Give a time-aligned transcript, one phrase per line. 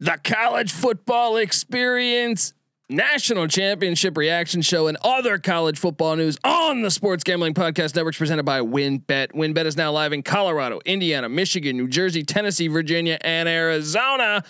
[0.00, 2.54] the college football experience,
[2.88, 8.16] national championship reaction show, and other college football news on the Sports Gambling Podcast Network
[8.16, 9.32] presented by WynnBet.
[9.32, 14.42] WynnBet is now live in Colorado, Indiana, Michigan, New Jersey, Tennessee, Virginia, and Arizona.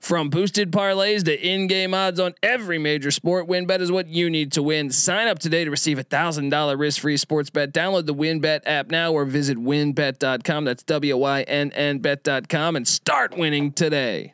[0.00, 4.52] From boosted parlays to in-game odds on every major sport, WynnBet is what you need
[4.52, 4.90] to win.
[4.90, 7.72] Sign up today to receive a thousand dollar risk-free sports bet.
[7.72, 10.64] Download the WynnBet app now or visit wynnbet.com.
[10.64, 14.33] That's W-Y-N-N bet.com and start winning today.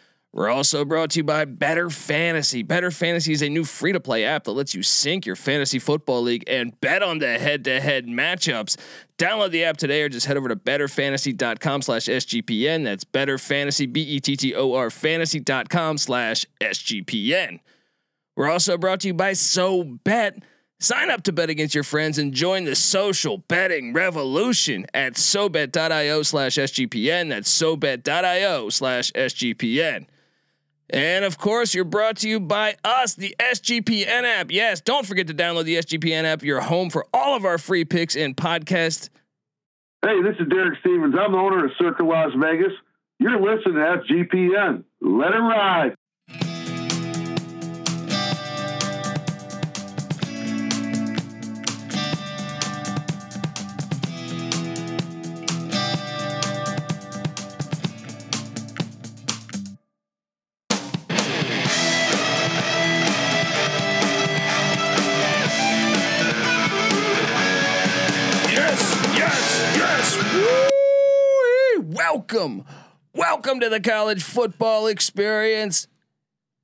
[0.33, 2.63] We're also brought to you by Bettor Fantasy.
[2.63, 5.77] Bettor Fantasy is a new free to play app that lets you sync your fantasy
[5.77, 8.77] football league and bet on the head to head matchups.
[9.17, 12.85] Download the app today or just head over to bettorfantasy.com slash SGPN.
[12.85, 17.59] That's better fantasy, B E T T O R fantasy.com slash SGPN.
[18.37, 20.41] We're also brought to you by So Bet.
[20.79, 26.23] Sign up to bet against your friends and join the social betting revolution at SoBet.io
[26.23, 27.29] slash SGPN.
[27.29, 30.07] That's SoBet.io slash SGPN.
[30.91, 34.51] And of course, you're brought to you by us, the SGPN app.
[34.51, 36.43] Yes, don't forget to download the SGPN app.
[36.43, 39.09] You're home for all of our free picks and podcasts.
[40.03, 41.15] Hey, this is Derek Stevens.
[41.17, 42.73] I'm the owner of Circa Las Vegas.
[43.19, 44.83] You're listening to SGPN.
[44.99, 45.95] Let it ride.
[72.31, 72.63] Welcome,
[73.13, 75.87] welcome to the college football experience,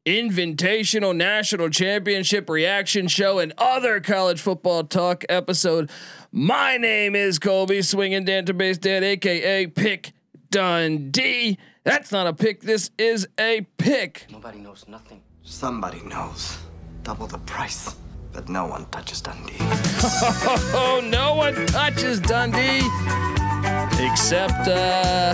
[0.05, 5.89] invitational national championship reaction show, and other college football talk episode.
[6.31, 10.13] My name is Colby Swinging Database Dad, aka Pick
[10.51, 11.57] Dundee.
[11.83, 12.61] That's not a pick.
[12.61, 14.27] This is a pick.
[14.31, 15.21] Nobody knows nothing.
[15.43, 16.57] Somebody knows.
[17.03, 17.93] Double the price.
[18.33, 19.55] But no one touches Dundee.
[19.59, 22.81] oh, no one touches Dundee
[23.99, 25.33] except uh,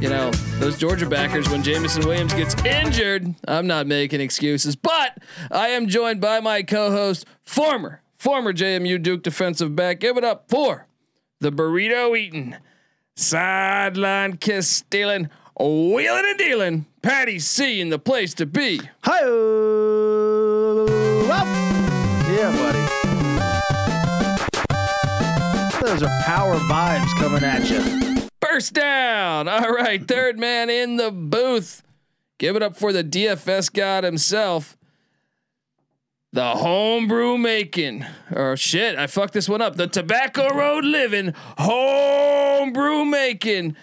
[0.00, 3.34] you know those Georgia backers when Jameson Williams gets injured.
[3.46, 5.18] I'm not making excuses, but
[5.50, 10.00] I am joined by my co-host, former former JMU Duke defensive back.
[10.00, 10.86] Give it up for
[11.40, 12.56] the burrito eating,
[13.16, 15.28] sideline kiss stealing,
[15.58, 16.86] wheeling and dealing.
[17.02, 18.80] Patty C in the place to be.
[19.02, 19.20] Hi,
[22.44, 22.78] yeah, buddy.
[25.80, 28.28] Those are power vibes coming at you.
[28.40, 29.48] First down.
[29.48, 31.82] All right, third man in the booth.
[32.38, 34.76] Give it up for the DFS god himself.
[36.32, 39.76] The homebrew making, or shit, I fucked this one up.
[39.76, 43.76] The tobacco road living, homebrew making.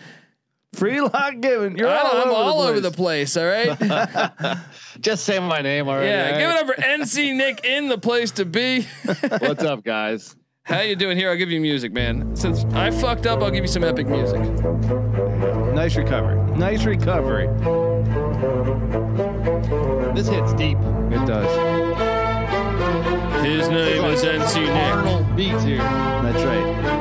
[0.74, 1.76] Free lock given.
[1.76, 3.36] You're all, I'm over, all the over the place.
[3.36, 4.58] All right.
[5.02, 6.08] Just say my name already.
[6.08, 6.40] Yeah, right?
[6.40, 8.84] give it up for NC Nick in the place to be.
[9.40, 10.36] What's up, guys?
[10.64, 11.30] How you doing here?
[11.30, 12.36] I'll give you music, man.
[12.36, 14.40] Since I fucked up, I'll give you some epic music.
[15.74, 16.40] Nice recovery.
[16.56, 17.48] Nice recovery.
[20.16, 20.78] This hits deep.
[20.78, 21.52] It does.
[23.44, 24.70] His name is NC Nick.
[24.70, 25.80] Arnold beats here.
[25.80, 27.00] That's right.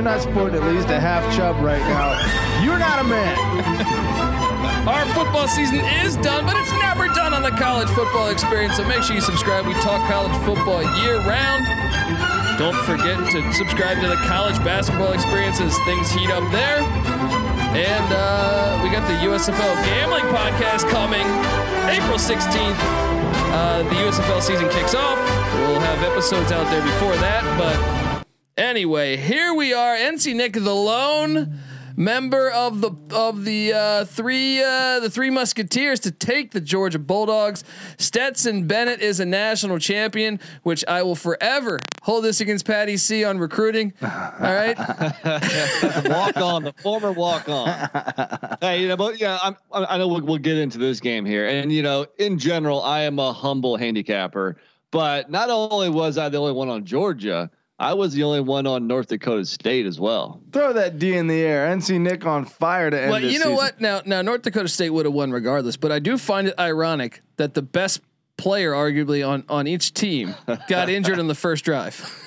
[0.00, 2.16] You're not sporting at least a half chub right now,
[2.64, 3.36] you're not a man.
[4.88, 8.80] Our football season is done, but it's never done on the college football experience.
[8.80, 9.68] So make sure you subscribe.
[9.68, 11.68] We talk college football year round.
[12.56, 16.80] Don't forget to subscribe to the college basketball experience as things heat up there.
[17.76, 21.28] And uh, we got the USFL gambling podcast coming
[21.92, 22.80] April 16th.
[23.52, 25.20] Uh, the USFL season kicks off.
[25.60, 27.44] We'll have episodes out there before that.
[27.60, 27.99] But
[28.60, 29.96] anyway, here we are.
[29.96, 31.58] NC Nick the Lone
[31.96, 36.98] member of the of the uh, three uh, the three Musketeers to take the Georgia
[36.98, 37.64] Bulldogs.
[37.98, 43.24] Stetson Bennett is a national champion, which I will forever hold this against Patty C
[43.24, 43.92] on recruiting.
[44.02, 44.08] All
[44.40, 47.68] right, walk on the former walk on.
[48.60, 51.46] hey, you know, but yeah, I'm, I know we'll, we'll get into this game here,
[51.46, 54.56] and you know, in general, I am a humble handicapper.
[54.92, 57.48] But not only was I the only one on Georgia,
[57.80, 60.42] I was the only one on North Dakota State as well.
[60.52, 61.66] Throw that D in the air.
[61.74, 63.10] NC Nick on fire to end.
[63.10, 63.54] Well, you know season.
[63.54, 63.80] what?
[63.80, 67.22] Now, now North Dakota State would have won regardless, but I do find it ironic
[67.38, 68.02] that the best
[68.36, 70.34] player, arguably on on each team,
[70.68, 71.98] got injured in the first drive.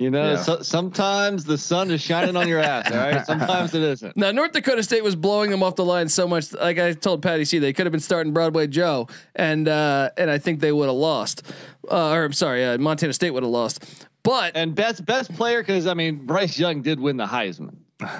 [0.00, 0.36] You know, Yeah.
[0.36, 2.88] so, sometimes the sun is shining on your ass.
[2.92, 4.16] All right, sometimes it isn't.
[4.16, 6.52] Now North Dakota State was blowing them off the line so much.
[6.52, 10.30] Like I told Patty C, they could have been starting Broadway Joe, and uh, and
[10.30, 11.42] I think they would have lost.
[11.90, 14.06] Uh, or I'm sorry, uh, Montana State would have lost.
[14.22, 17.76] But And best best player because I mean Bryce Young did win the Heisman,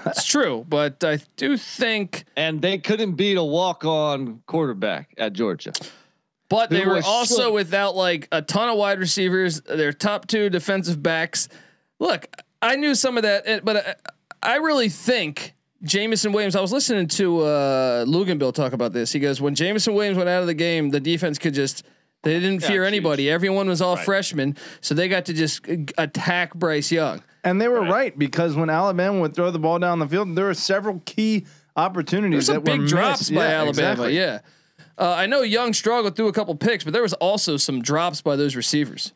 [0.06, 0.64] it's true.
[0.68, 5.72] But I do think, and they couldn't beat a walk on quarterback at Georgia.
[6.48, 7.54] but they They were were also shook.
[7.54, 9.60] without like a ton of wide receivers.
[9.62, 11.48] Their top two defensive backs.
[11.98, 12.26] Look,
[12.62, 13.98] I knew some of that, but
[14.42, 15.54] I, I really think.
[15.84, 16.56] Jameson Williams.
[16.56, 19.12] I was listening to uh, Luganville talk about this.
[19.12, 21.84] He goes, when Jameson Williams went out of the game, the defense could just
[22.22, 22.88] they didn't Yeah, fear huge.
[22.92, 23.30] anybody.
[23.30, 24.04] Everyone was all Right.
[24.04, 25.66] freshmen, so they got to just
[25.98, 27.22] attack Bryce Young.
[27.44, 28.18] And they were right.
[28.18, 32.46] because when Alabama would throw the ball down the field, there were several key opportunities
[32.48, 33.34] There's some that were big drops missed.
[33.34, 33.68] by Yeah, Alabama.
[33.92, 34.16] exactly.
[34.16, 34.38] Yeah.
[34.98, 38.20] Uh, I know Young struggled through a couple picks, but there was also some drops
[38.20, 39.12] by those receivers.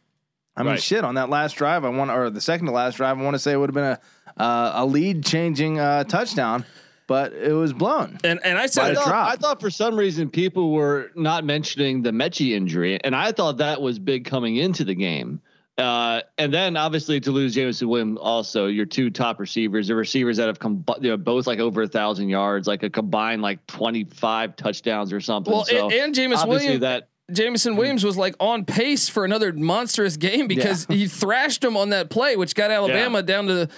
[0.56, 0.82] I mean, Right.
[0.82, 1.02] shit.
[1.02, 3.38] On that last drive, I want, or the second to last drive, I want to
[3.40, 3.98] say it would have been a
[4.34, 6.64] uh, a lead changing uh, touchdown,
[7.06, 8.18] but it was blown.
[8.24, 9.32] And and I said a I thought.
[9.32, 13.58] I thought for some reason people were not mentioning the Metchie injury, and I thought
[13.58, 15.40] that was big coming into the game.
[15.78, 20.36] Uh, and then obviously to lose Jameson Williams, also your two top receivers, the receivers
[20.36, 23.66] that have come, you know, both like over a thousand yards, like a combined like
[23.66, 25.52] twenty five touchdowns or something.
[25.52, 26.80] well, so and, and Jameis obviously Williams.
[26.82, 31.76] that Jameson Williams was like on pace for another monstrous game because he thrashed him
[31.76, 33.68] on that play, which got Alabama down to,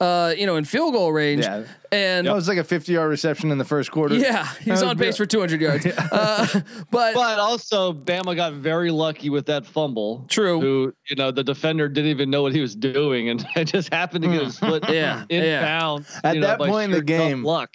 [0.00, 1.44] uh, you know, in field goal range.
[1.44, 1.64] Yeah.
[1.92, 4.16] And That was like a 50 yard reception in the first quarter.
[4.16, 5.86] yeah, he's on pace for 200 yards.
[6.10, 6.46] Uh,
[6.90, 10.24] but, But also, Bama got very lucky with that fumble.
[10.28, 10.60] True.
[10.60, 13.92] Who you know the defender didn't even know what he was doing, and it just
[13.94, 15.62] happened to get his foot Yeah, in yeah.
[15.62, 16.10] bounds.
[16.24, 17.70] At you know, that point in the game- luck.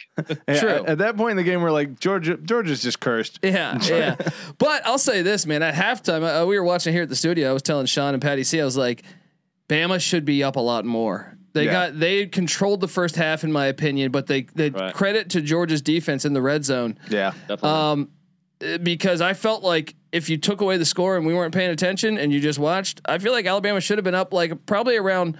[0.48, 0.70] Yeah, True.
[0.70, 2.36] At, at that point in the game, we're like Georgia.
[2.36, 3.40] Georgia's just cursed.
[3.42, 4.16] Yeah, yeah.
[4.58, 5.64] but I'll say this, man.
[5.64, 7.50] At halftime, uh, we were watching here at the studio.
[7.50, 8.60] I was telling Sean and Patty C.
[8.60, 9.04] I was like,
[9.70, 11.38] Bama should be up a lot more.
[11.54, 11.72] They Yeah.
[11.72, 14.12] got they controlled the first half, in my opinion.
[14.12, 14.94] But they they Right.
[14.94, 17.32] credit to Georgia's defense in the red zone Yeah.
[17.48, 17.70] Definitely.
[17.70, 18.10] um,
[18.64, 21.70] uh, because I felt like if you took away the score and we weren't paying
[21.72, 24.98] attention and you just watched, I feel like Alabama should have been up like probably
[24.98, 25.38] around.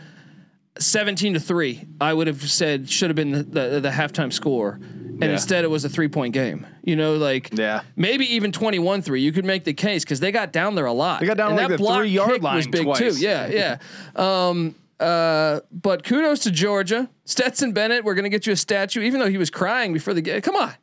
[0.78, 4.80] 17 to 3 I would have said should have been the, the, the halftime score
[4.82, 5.32] and Yeah.
[5.32, 6.66] instead it was a 3 point game.
[6.84, 7.82] You know like Yeah.
[7.98, 10.94] maybe even 21 3 you could make the case cuz they got down there a
[10.94, 11.20] lot.
[11.20, 12.98] They got down and like that the block three-yard kick was line big twice.
[13.00, 13.12] too.
[13.20, 13.78] Yeah, yeah.
[14.16, 17.10] Um uh but kudos to Georgia.
[17.26, 20.14] Stetson Bennett, we're going to get you a statue even though he was crying before
[20.14, 20.42] the game.
[20.42, 20.74] Come on.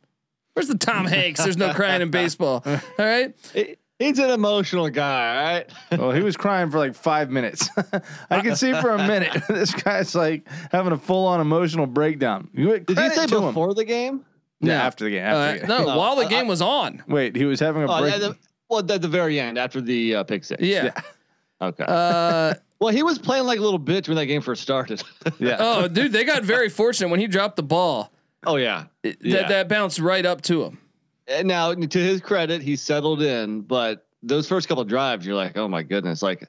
[0.53, 1.43] Where's the Tom Hanks?
[1.43, 2.63] There's no crying in baseball.
[2.65, 3.35] All right?
[3.53, 5.71] He- he's an emotional guy, all right?
[5.99, 7.67] Well, he was crying for like five minutes.
[8.29, 12.49] I can see for a minute this guy's like having a full on emotional breakdown.
[12.53, 14.23] You Did you say before the game?
[14.61, 15.23] Yeah, after the game.
[15.25, 15.67] After Uh, the game.
[15.67, 17.03] no, No, while the I- game was on.
[17.07, 18.19] Wait, he was having a Oh, break.
[18.19, 18.33] yeah,
[18.69, 20.61] well, at the very end after the uh, pick six.
[20.63, 20.91] Yeah.
[21.61, 21.85] Okay.
[21.87, 25.01] Uh well, he was playing like a little bitch when that game first started.
[25.39, 25.57] yeah.
[25.59, 28.11] oh, dude, they got very fortunate when he dropped the ball.
[28.45, 28.85] oh yeah.
[29.03, 29.37] It- Yeah.
[29.41, 30.79] That that bounced right up to him.
[31.27, 35.35] And now, to his credit, he settled in, but those first couple of drives, you're
[35.35, 36.47] like, oh my goodness, like,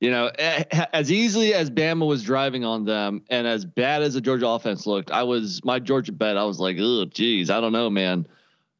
[0.00, 4.14] you know, eh, as easily as Bama was driving on them, and as bad as
[4.14, 6.36] the Georgia offense looked, I was my Georgia bet.
[6.36, 8.26] I was like, oh, geez, I don't know, man.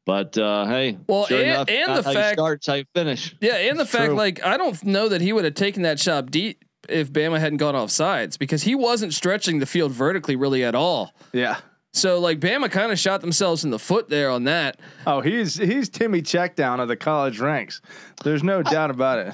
[0.05, 2.85] But uh, hey, Well, sure and- enough, and the how you fact- start, how you
[2.95, 3.35] finish.
[3.41, 4.15] Yeah, and the fact True.
[4.15, 7.57] like I don't know that he would have taken that shot deep if Bama hadn't
[7.57, 11.13] gone off sides because he wasn't stretching the field vertically really at all.
[11.33, 11.57] Yeah.
[11.93, 14.79] So like Bama kind of shot themselves in the foot there on that.
[15.07, 17.81] Oh, he's he's Timmy Checkdown of the college ranks.
[18.23, 19.33] There's no doubt about it.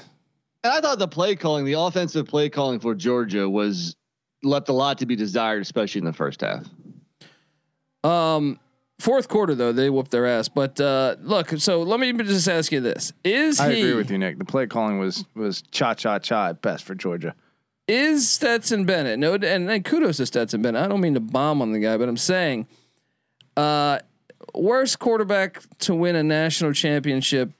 [0.64, 3.94] And I thought the play calling, the offensive play calling for Georgia was
[4.42, 6.64] left a lot to be desired, especially in the first half.
[8.02, 8.58] Um
[8.98, 10.48] fourth quarter though, they whooped their ass.
[10.48, 13.12] But uh look, so let me just ask you this.
[13.24, 14.38] Is I he agree with you, Nick.
[14.38, 17.34] The play calling was was cha cha cha at best for Georgia.
[17.88, 19.18] is Stetson Bennett?
[19.18, 20.82] No, and, and kudos to Stetson Bennett.
[20.82, 22.66] I don't mean to bomb on the guy, but I'm saying,
[23.56, 24.00] uh,
[24.54, 27.52] worst quarterback to win a national championship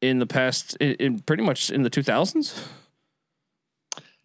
[0.00, 2.66] in the past, in, in pretty much in the 2000s.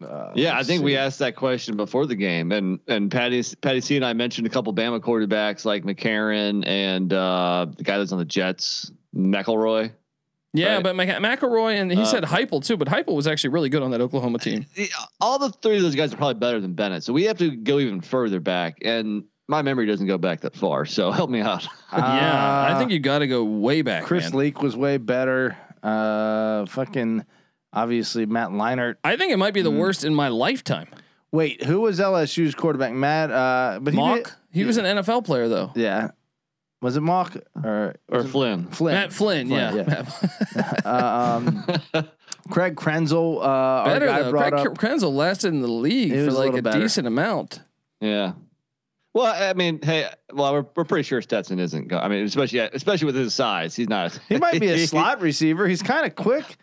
[0.02, 3.42] Uh, Yeah, I let's think we asked that question before the game, and and Patty
[3.60, 7.98] Patty C and I mentioned a couple Bama quarterbacks like McCarron and uh, the guy
[7.98, 9.92] that's on the Jets, McElroy.
[10.52, 10.82] Yeah, Right.
[10.82, 11.08] but Mac-
[11.40, 14.00] McElroy and he Uh, said Heupel too, but Heupel was actually really good on that
[14.00, 14.66] Oklahoma team.
[15.20, 17.50] All the three of those guys are probably better than Bennett, so we have to
[17.54, 18.78] go even further back.
[18.82, 21.66] And my memory doesn't go back that far, so help me out.
[21.92, 24.04] yeah, I think you got to go way back.
[24.04, 24.38] Chris man.
[24.40, 25.56] Leak was way better.
[25.84, 27.24] Uh, fucking
[27.72, 28.96] obviously Matt Leinart.
[29.04, 29.78] I think it might be the Mm.
[29.78, 30.88] worst in my lifetime.
[31.32, 32.92] Wait, who was LSU's quarterback?
[32.92, 33.30] Matt.
[33.30, 35.70] Uh, but he did- he was an NFL player though.
[35.76, 36.10] Yeah.
[36.82, 38.66] Was it Mauck or or Flynn.
[38.68, 38.94] Flynn?
[38.94, 40.72] Matt Flynn, Flynn, yeah.
[40.84, 41.64] uh, um,
[42.50, 44.30] Craig Krenzel, uh, our Better guy though.
[44.30, 44.78] brought Craig up.
[44.78, 47.60] Krenzel lasted in the league He for was a like a, decent amount.
[48.00, 48.32] Yeah.
[49.12, 51.88] Well, I mean, hey, well, we're, we're pretty sure Stetson isn't.
[51.88, 54.18] Go- I mean, especially especially with his size, he's not.
[54.28, 55.68] He might be a slot receiver.
[55.68, 56.56] He's kind of quick.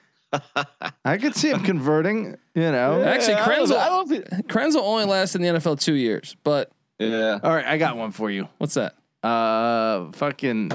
[1.06, 2.38] I could see him converting.
[2.56, 3.02] You know.
[3.06, 6.36] Actually, I don't- Krenzel- I don't think- Krenzel only lasted in the NFL two years,
[6.44, 7.40] but Yeah.
[7.44, 8.48] All right, I got one for you.
[8.58, 8.96] what's that?
[9.24, 10.72] Uh, fucking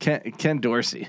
[0.00, 1.08] Ken, Ken Dorsey.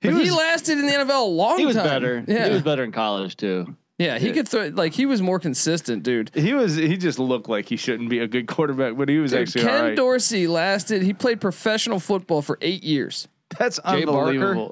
[0.00, 1.58] He, was- he lasted in the NFL a long time.
[1.60, 1.84] He was time.
[1.86, 2.24] better.
[2.26, 3.76] Yeah, He was better in college too.
[3.98, 4.18] yeah.
[4.18, 6.30] He could throw like he was more consistent, dude.
[6.34, 6.76] He was.
[6.76, 9.64] He just looked like he shouldn't be a good quarterback, but he was Dude, actually
[9.64, 9.96] Ken all right.
[9.96, 11.02] Dorsey lasted.
[11.02, 13.26] He played professional football for eight years.
[13.58, 14.68] That's Jay Barker?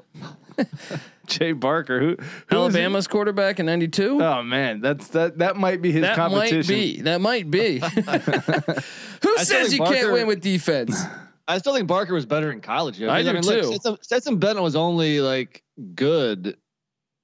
[0.57, 0.99] Unbelievable.
[1.27, 2.15] Jay Barker, who,
[2.49, 2.55] who?
[2.55, 4.21] Alabama's quarterback in '92.
[4.21, 5.39] Oh man, that's that.
[5.39, 6.59] That might be his that competition.
[6.59, 7.01] might be.
[7.01, 7.79] That might be.
[9.23, 11.01] Who I says think you can't win with defense?
[11.47, 12.97] I still think Barker was better in college.
[12.99, 13.67] though, I 'cause, do mean, too.
[13.67, 15.63] Stetson, Stetson Bennett was only like
[15.95, 16.57] good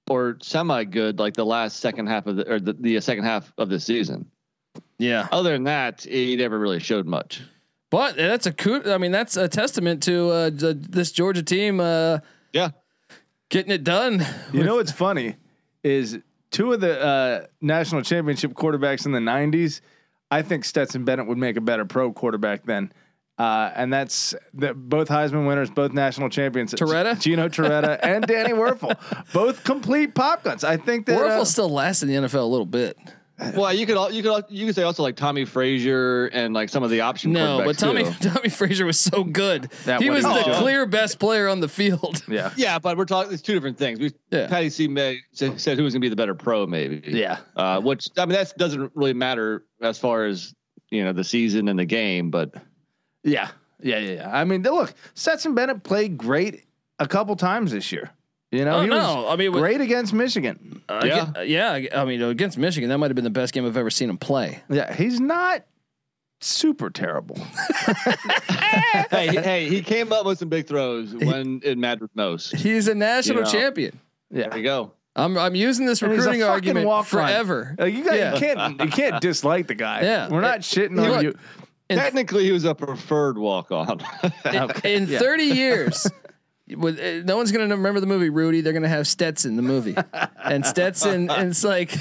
[0.10, 3.52] or semi good like the last second half of the or the, the second half
[3.58, 4.26] of the season.
[4.98, 7.42] Yeah, Other than that, he never really showed much.
[7.90, 8.84] but that's a coup.
[8.86, 12.20] I mean, that's a testament to uh, the, this Georgia team uh,
[12.54, 12.70] Yeah.
[13.52, 14.26] Getting it done.
[14.54, 15.36] You know what's funny
[15.84, 16.18] is
[16.52, 19.82] two of the uh, national championship quarterbacks in the '90s.
[20.32, 22.94] I think Stetson Bennett would make a better pro quarterback then.
[23.38, 26.74] Uh, and that's the, both Heisman winners, both national champions.
[26.74, 27.20] Torretta?
[27.20, 28.96] Gino Torretta, and Danny Wuerffel,
[29.34, 30.64] both complete pop guns.
[30.64, 32.98] I think that Wuerffel uh, still lasts in the NFL a little bit.
[33.56, 36.54] Well, you could al- you could al- you could say also like Tommie Frazier and
[36.54, 37.32] like some of the option.
[37.32, 38.12] No, but Tommy too.
[38.30, 39.64] Tommie Frazier was so good.
[39.86, 42.24] That he was the a clear best player on the field.
[42.28, 43.34] yeah, Yeah, but we're talking.
[43.34, 44.00] It's two different things.
[44.00, 44.48] We Yeah.
[44.48, 44.88] Patty C.
[44.88, 47.02] May said said who was going to be the better pro, maybe.
[47.06, 47.40] yeah.
[47.56, 50.54] Uh, which I mean that doesn't really matter as far as
[50.90, 52.54] you know the season and the game, but
[53.24, 53.50] Yeah,
[53.82, 54.30] yeah, yeah, yeah.
[54.32, 56.66] I mean, look, Stetson Bennett played great
[57.00, 58.12] a couple times this year.
[58.52, 60.82] You know, Oh, he no, I mean, was great against Michigan.
[60.90, 61.22] Uh, Yeah.
[61.36, 61.86] aga- yeah.
[61.96, 64.18] I mean, against Michigan, that might have been the best game I've ever seen him
[64.18, 64.62] play.
[64.70, 65.64] Yeah, he's not
[66.42, 67.38] super terrible.
[69.10, 72.56] hey, hey, he came up with some big throws when it mattered most.
[72.56, 73.52] He's a national You know.
[73.52, 74.00] champion.
[74.30, 74.92] There Yeah, you go.
[75.16, 77.06] I'm I'm using this And he's a recruiting argument walk-on.
[77.06, 77.76] forever.
[77.80, 78.34] Uh, you, got, Yeah.
[78.34, 80.02] you can't you can't dislike the guy.
[80.04, 80.30] Yeah.
[80.30, 81.36] we're not shitting Look, on you.
[81.90, 84.00] In, Technically, he was a preferred walk on.
[84.86, 85.20] in Yeah.
[85.20, 86.14] 30 years, with,
[86.76, 88.62] no one's gonna remember the movie Rudy.
[88.62, 89.96] They're gonna have Stetson the movie,
[90.44, 91.30] and Stetson.
[91.30, 91.94] And it's like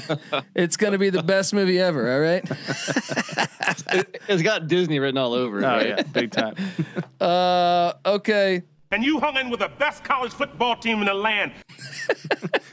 [0.55, 2.11] it's gonna be the best movie ever.
[2.11, 2.43] All right.
[4.27, 5.63] it's got Disney written all over it.
[5.63, 5.87] Oh right?
[5.87, 6.55] yeah, big time.
[7.21, 8.63] Uh, okay.
[8.89, 11.51] and you hung in with the best college football team in the land.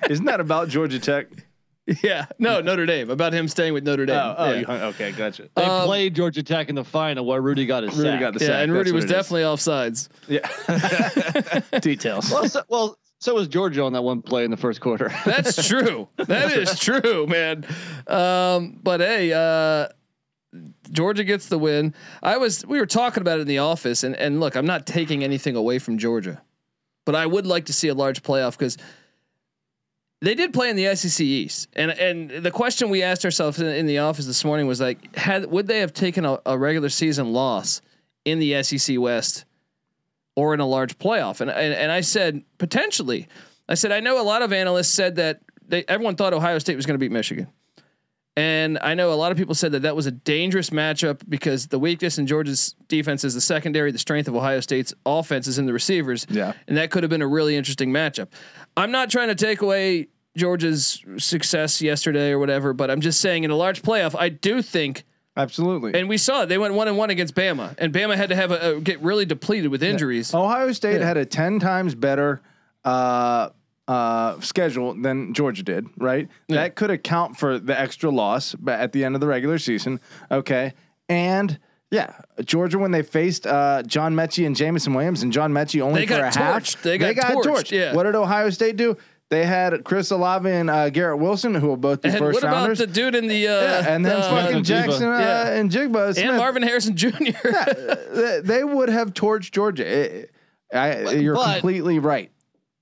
[0.08, 1.26] Isn't that about Georgia Tech?
[2.02, 2.26] Yeah.
[2.38, 3.08] No, Notre Dame.
[3.10, 4.16] About him staying with Notre Dame.
[4.18, 4.64] Oh, oh yeah.
[4.66, 5.48] hung, okay, gotcha.
[5.56, 8.20] They Um, played Georgia Tech in the final where Rudy got his Rudy sack.
[8.20, 8.64] got the Yeah, sack.
[8.64, 9.12] and Rudy what was it is.
[9.12, 10.08] definitely offsides.
[11.72, 11.78] yeah.
[11.80, 12.30] Details.
[12.30, 15.10] well, so, well, so was Georgia on that one play in the first quarter.
[15.24, 16.08] That's true.
[16.18, 17.64] that is true, man.
[18.06, 19.88] Um, but hey, uh,
[20.90, 21.94] Georgia gets the win.
[22.22, 24.86] I was we were talking about it in the office, and and look, I'm not
[24.86, 26.42] taking anything away from Georgia,
[27.04, 28.76] but I would like to see a large playoff because
[30.20, 33.66] they did play in the SEC East, and and the question we asked ourselves in,
[33.66, 36.88] in the office this morning was like, had would they have taken a, a regular
[36.88, 37.80] season loss
[38.24, 39.44] in the SEC West
[40.34, 41.40] or in a large playoff?
[41.40, 43.28] And, and and I said potentially.
[43.68, 46.76] I said I know a lot of analysts said that they everyone thought Ohio State
[46.76, 47.46] was going to beat Michigan.
[48.38, 51.66] And I know a lot of people said that that was a dangerous matchup because
[51.66, 55.58] the weakness in Georgia's defense is the secondary, the strength of Ohio State's offense is
[55.58, 56.24] in the receivers.
[56.30, 56.52] Yeah.
[56.68, 58.28] And that could have been a really interesting matchup.
[58.78, 63.44] I'm not trying to take away Georgia's success yesterday or whatever, but I'm just saying
[63.44, 65.04] in a large playoff, I do think
[65.36, 65.98] Absolutely.
[65.98, 66.46] and we saw it.
[66.46, 69.00] They went one and one against Bama, and Bama had to have a, a get
[69.02, 70.32] really depleted with injuries.
[70.34, 71.06] Ohio State Yeah.
[71.06, 72.40] had a ten times better
[72.84, 73.50] uh,
[73.86, 75.86] uh, schedule than Georgia did.
[75.96, 76.28] Right.
[76.46, 76.56] Yeah.
[76.62, 80.00] That could account for the extra loss, but at the end of the regular season.
[80.30, 80.74] Okay.
[81.08, 81.58] And
[81.90, 82.12] yeah,
[82.44, 86.06] Georgia when they faced uh, John Metchie and Jameson Williams, and John Metchie only They
[86.06, 86.82] for got a half.
[86.82, 87.00] They torched.
[87.00, 87.94] They got torched, yeah.
[87.94, 88.96] What did Ohio State do?
[89.30, 92.44] They had Chris Olave and uh, Garrett Wilson, who will both be and first what
[92.44, 92.78] about rounders.
[92.78, 94.64] the dude in the uh, yeah, and then uh, fucking Njigba.
[94.64, 95.48] Jackson uh, Yeah.
[95.52, 96.26] and Njigba Smith.
[96.28, 97.10] and Marvin Harrison Jr.
[97.12, 99.86] they, they would have torched Georgia.
[99.86, 100.34] It-
[100.72, 102.30] I, you're but- completely right.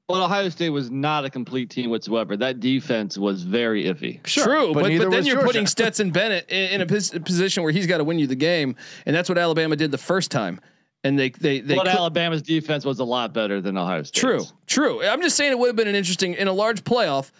[0.08, 2.36] But Ohio State was not a complete team whatsoever.
[2.36, 4.22] That defense was very iffy.
[4.22, 5.46] True, but but, but, then you're Georgia.
[5.46, 8.36] putting Stetson Bennett in, in a pos- position where he's got to win you the
[8.36, 10.60] game, and that's what Alabama did the first time.
[11.02, 14.20] And they they they But cou- Alabama's defense was a lot better than Ohio State.
[14.20, 15.02] true, true.
[15.04, 17.32] I'm just saying it would have been an interesting in a large playoff.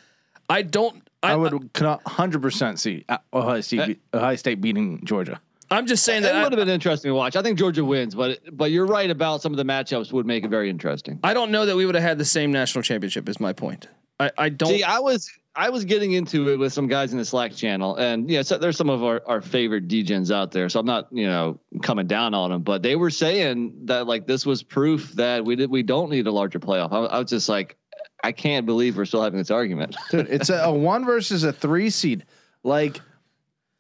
[0.48, 1.02] I don't.
[1.22, 1.70] I, I would
[2.06, 5.40] hundred percent see uh, Ohio State, Ohio State beating Georgia.
[5.70, 7.36] I'm just saying that It would have been interesting to watch.
[7.36, 10.44] I think Georgia wins, but but you're right about some of the matchups would make
[10.44, 11.18] it very interesting.
[11.22, 13.28] I don't know that we would have had the same national championship.
[13.28, 13.88] Is my point.
[14.18, 14.70] I, I don't.
[14.70, 17.96] See, I was I was getting into it with some guys in the Slack channel,
[17.96, 20.68] and yeah, so there's some of our, our favorite DGens out there.
[20.68, 24.26] So I'm not, you know, coming down on them, but they were saying that like
[24.26, 26.92] this was proof that we did we don't need a larger playoff.
[26.92, 27.76] I, I was just like,
[28.22, 29.96] I can't believe we're still having this argument.
[30.10, 32.24] Dude, it's a, a one versus a three seed.
[32.62, 33.00] Like,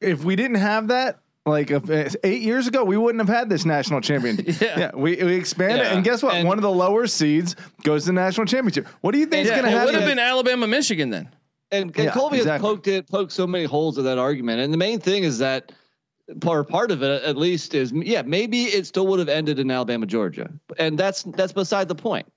[0.00, 3.48] if we didn't have that, like if, uh, eight years ago, we wouldn't have had
[3.48, 4.46] this national championship.
[4.60, 4.90] Yeah.
[4.94, 5.94] we, we expanded, Yeah.
[5.94, 6.34] and guess what?
[6.34, 8.86] And- One of the lower seeds goes to the national championship.
[9.00, 11.28] What do you think is Yeah, going to it would have been Alabama, Michigan then.
[11.70, 12.66] And, and Yeah, Colby exactly.
[12.68, 14.60] has poked it, poked so many holes of that argument.
[14.60, 15.72] And the main thing is that
[16.40, 19.70] part part of it, at least, is yeah, maybe it still would have ended in
[19.70, 22.30] Alabama, Georgia, and that's that's beside the point.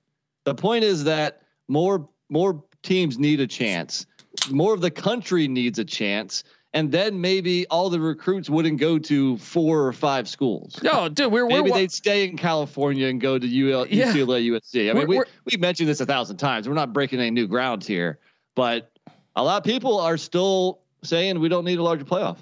[0.44, 4.06] The point is that more more teams need a chance.
[4.50, 8.98] More of the country needs a chance, and then maybe all the recruits wouldn't go
[8.98, 10.78] to four or five schools.
[10.82, 14.12] No, dude, we're we're Maybe wa- they'd stay in California and go to UL, Yeah.
[14.12, 14.88] UCLA, USC.
[14.90, 16.68] I We're- mean, we, we're- mentioned this a thousand times.
[16.68, 18.18] We're not breaking any new ground here,
[18.54, 18.90] but
[19.36, 22.36] a lot of people are still saying we don't need a larger playoff.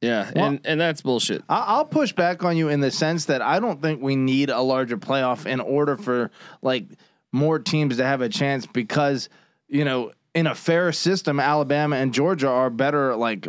[0.00, 1.42] yeah, Well- and and that's bullshit.
[1.48, 4.60] I'll push back on you in the sense that I don't think we need a
[4.60, 6.30] larger playoff in order for
[6.62, 6.86] like
[7.32, 9.28] more teams to have a chance because
[9.68, 13.46] you know in a fair system, Alabama and Georgia are better like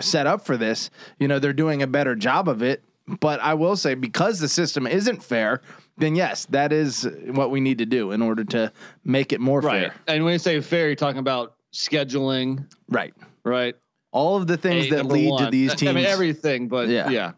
[0.00, 0.90] set up for this.
[1.18, 2.82] You know they're doing a better job of it.
[3.18, 5.62] But I will say because the system isn't fair,
[5.98, 8.72] then yes, that is what we need to do in order to
[9.04, 9.92] make it more fair.
[10.06, 13.12] And when you say fair, you're talking about scheduling, Right.
[13.44, 13.74] right?
[14.12, 15.90] All of the things Hey, that number lead to these teams.
[15.90, 17.10] I mean, everything, but Yeah.
[17.10, 17.32] yeah.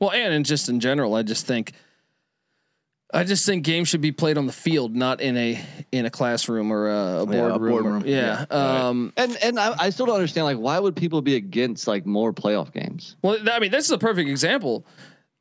[0.00, 1.72] Well, and, and just in general, I just think,
[3.14, 6.10] I just think games should be played on the field, not in a in a
[6.10, 7.52] classroom or a, a Yeah, a boardroom.
[7.54, 8.02] or- boardroom.
[8.06, 8.44] Yeah.
[8.50, 12.04] Um, And and I, I still don't understand like why would people be against like
[12.04, 13.16] more playoff games?
[13.22, 14.84] Well, I mean, this is a perfect example.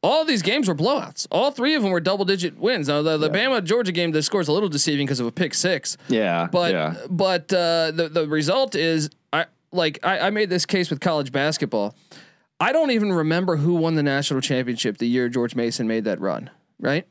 [0.03, 1.25] All these games were blowouts.
[1.31, 2.87] All three of them were double digit wins.
[2.87, 5.55] Now the, the Bama Georgia game, the score's a little deceiving because of a pick
[5.55, 5.97] six.
[6.07, 6.95] Yeah, But yeah.
[7.09, 11.31] but uh, the the result is I like I, I made this case with college
[11.31, 11.95] basketball.
[12.59, 16.21] I don't even remember who won the national championship the year George Mason made that
[16.21, 17.07] run, right?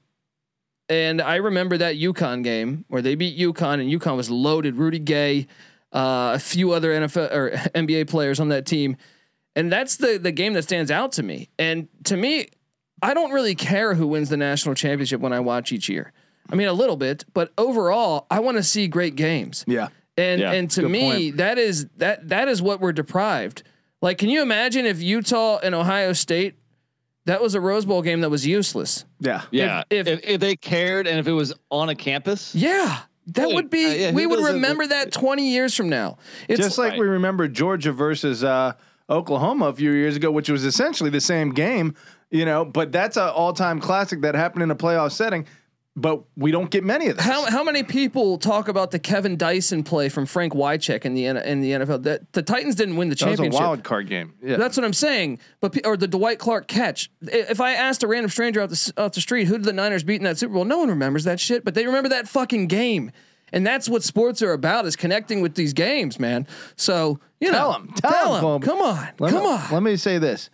[0.89, 4.77] And I remember that UConn game where they beat UConn and UConn was loaded.
[4.77, 5.47] Rudy Gay,
[5.93, 8.97] uh, a few other NFL or NBA players on that team,
[9.57, 11.49] and that's the the game that stands out to me.
[11.59, 12.49] And to me,
[13.03, 16.13] I don't really care who wins the national championship when I watch each year.
[16.51, 19.65] I mean, a little bit, but overall, I want to see great games.
[19.67, 19.89] yeah.
[20.17, 23.65] And Yeah, and to good me, that is that that is what we're deprived.
[24.01, 26.55] Like, can you imagine if Utah and Ohio State,
[27.27, 29.05] that was a Rose Bowl game that was useless?
[29.21, 29.43] Yeah.
[29.51, 33.49] Yeah, if- if, if they cared and if it was on a campus, Yeah, that
[33.49, 33.85] would be.
[33.87, 36.19] uh, yeah, we would remember that twenty years from now.
[36.49, 37.01] It's Just like Right.
[37.01, 38.73] we remember Georgia versus uh,
[39.09, 41.95] Oklahoma a few years ago, which was essentially the same game,
[42.31, 45.47] you know, but that's an all time classic that happened in a playoff setting,
[45.97, 47.25] but we don't get many of those.
[47.25, 51.27] how how many people talk about the Kevin Dyson play from Frank Wycheck in the
[51.27, 52.03] in the NFL?
[52.03, 53.61] That the Titans didn't win the that was a championship.
[53.61, 54.35] wild card game.
[54.43, 54.57] Yeah.
[54.57, 55.39] That's what I'm saying.
[55.61, 57.11] But pe- or the Dwight Clark catch.
[57.23, 59.73] If I asked a random stranger off the s- off the street who did the
[59.73, 61.65] Niners beat in that Super Bowl, no one remembers that shit.
[61.65, 63.13] But they remember that fucking game,
[63.53, 66.49] and that's what sports are about: is connecting with these games, man.
[66.75, 67.95] So you know Tell know, 'em.
[68.03, 68.67] Tell 'em, Colby.
[68.67, 69.63] Come on, Let come me, on.
[69.71, 70.51] Let me say this.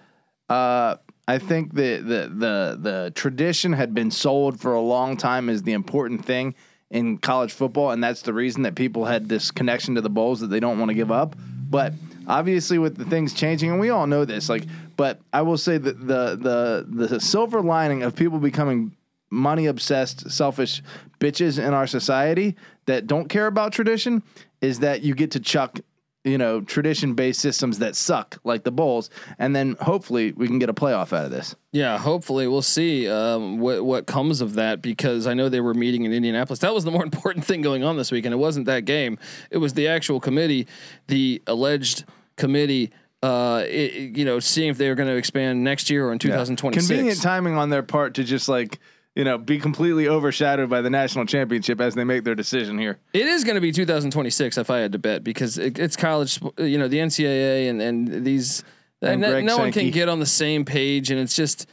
[0.50, 0.96] Uh,
[1.31, 5.62] I think the, the the the tradition had been sold for a long time as
[5.62, 6.57] the important thing
[6.90, 10.40] in college football, and that's the reason that people had this connection to the bowls
[10.40, 11.37] that they don't want to give up.
[11.71, 11.95] But
[12.27, 14.64] obviously, with the things changing, and we all know this, like,
[14.97, 18.90] but I will say that the the the silver lining of people becoming
[19.31, 20.83] money obsessed, selfish
[21.21, 24.25] bitches in our society that don't care about tradition
[24.61, 25.79] is that you get to chuck
[26.24, 30.59] you know, tradition based systems that suck, like the Bulls, and then hopefully we can
[30.59, 31.54] get a playoff out of this.
[31.72, 35.74] Yeah, hopefully we'll see um, what what comes of that because I know they were
[35.74, 36.61] meeting in Indianapolis.
[36.61, 39.18] That was the more important thing going on this week, and it wasn't that game.
[39.50, 40.66] It was the actual committee,
[41.06, 42.04] the alleged
[42.37, 42.92] committee.
[43.22, 46.18] Uh, it, you know, seeing if they were going to expand next year or in
[46.18, 46.88] 2026.
[46.88, 48.78] Convenient timing on their part to just like,
[49.16, 52.99] you know, be completely overshadowed by the national championship as they make their decision here.
[53.12, 56.40] It is going to be 2026 if I had to bet because it, it's college,
[56.59, 58.62] you know, the NCAA and and these
[59.03, 61.66] And and no- no one can get on the same page, and it's just.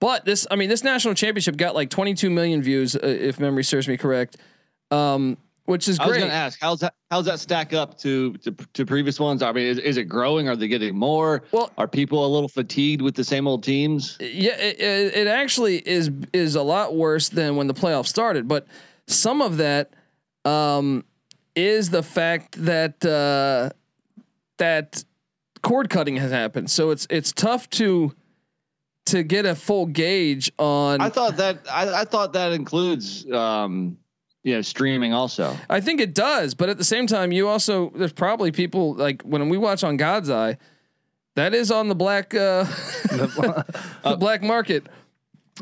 [0.00, 3.62] But this, I mean, this national championship got like 22 million views, uh, if memory
[3.62, 4.36] serves me correct,
[4.90, 6.06] um, which is great.
[6.06, 9.20] I was going to ask how's that how's that stack up to to, to previous
[9.20, 9.42] ones?
[9.42, 10.48] I mean, is, is it growing?
[10.48, 11.44] Are they getting more?
[11.52, 14.16] Well- are people a little fatigued with the same old teams?
[14.20, 18.48] Yeah, it, it, it actually is is a lot worse than when the playoffs started.
[18.48, 18.66] But
[19.06, 19.92] some of that
[20.44, 21.04] um,
[21.54, 23.70] is the fact that uh,
[24.58, 25.04] that
[25.62, 26.70] cord cutting has happened.
[26.70, 28.14] So it's it's tough to
[29.06, 31.00] to get a full gauge on.
[31.00, 33.98] I thought that I, I thought that includes um,
[34.42, 35.56] you know streaming also.
[35.70, 39.22] I think it does, but at the same time, you also there's probably people like
[39.22, 40.56] when we watch on God's Eye,
[41.36, 42.64] that is on the black uh,
[43.10, 44.86] the black market.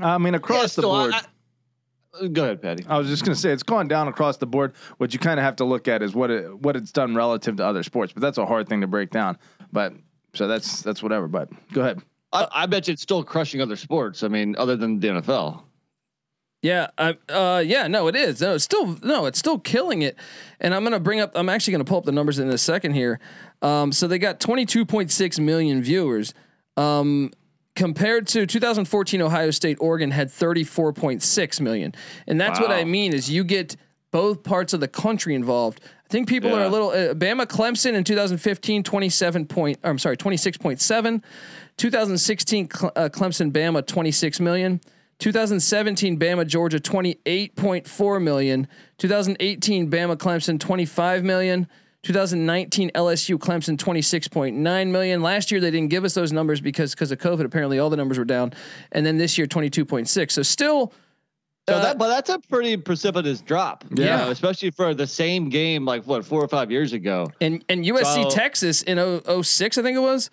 [0.01, 1.15] I mean, across Yeah, the still, I- board.
[1.15, 2.85] I- go ahead, Patty.
[2.89, 4.73] I was just gonna say it's gone down across the board.
[4.99, 7.57] What you kind of have to look at is what it what it's done relative
[7.57, 9.39] to other sports, but that's a hard thing to break down.
[9.73, 9.93] But
[10.35, 11.29] so that's that's whatever.
[11.29, 12.01] But go ahead.
[12.33, 14.23] I, I bet you it's still crushing other sports.
[14.23, 15.63] I mean, other than the NFL.
[16.63, 18.41] Yeah, I, uh, yeah, no, it is.
[18.41, 20.17] No, it's still no, it's still killing it.
[20.61, 21.33] And I'm gonna bring up.
[21.35, 23.19] I'm actually gonna pull up the numbers in a second here.
[23.63, 26.35] Um, so they got 22.6 million viewers.
[26.77, 27.31] Um,
[27.77, 31.95] compared to 2014, Ohio State, Oregon had 34.6 million,
[32.27, 33.77] and that's what I mean is you get
[34.11, 35.81] both parts of the country involved.
[35.85, 36.91] I think people are a little.
[36.91, 39.79] Uh, Bama, Clemson in 2015, 27 point.
[39.83, 41.23] I'm sorry, 26.7.
[41.77, 44.81] 2016, Cle- uh, Clemson, Bama, 26 million.
[45.21, 48.67] 2017 Bama Georgia 28.4 million.
[48.99, 51.69] 2018 Bama Clemson 25 million.
[52.03, 55.23] 2019 LSU Clemson 26.9 million.
[55.23, 57.97] Last year they didn't give us those numbers because because of COVID apparently all the
[57.99, 58.55] numbers were down.
[58.93, 60.33] And then this year 22.6.
[60.33, 60.93] So still
[61.69, 63.85] So Uh, that, but that's a pretty precipitous drop.
[63.95, 64.17] you Yeah.
[64.25, 67.31] know, especially for the same game like what four or five years ago.
[67.43, 70.31] and and USC So- Texas in 0- 06 I think it was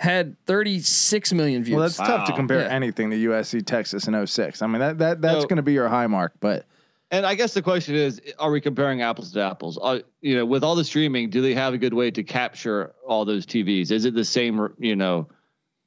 [0.00, 1.76] had 36 million views.
[1.76, 2.68] Well, that's tough to compare Yeah.
[2.74, 4.62] anything to USC Texas in 06.
[4.62, 6.64] I mean that that that's So- going to be your high mark, but
[7.12, 9.76] And I guess the question is, are we comparing apples to apples?
[9.78, 12.92] Are, you know, with all the streaming, do they have a good way to capture
[13.04, 13.90] all those TVs?
[13.90, 14.68] Is it the same?
[14.78, 15.26] You know,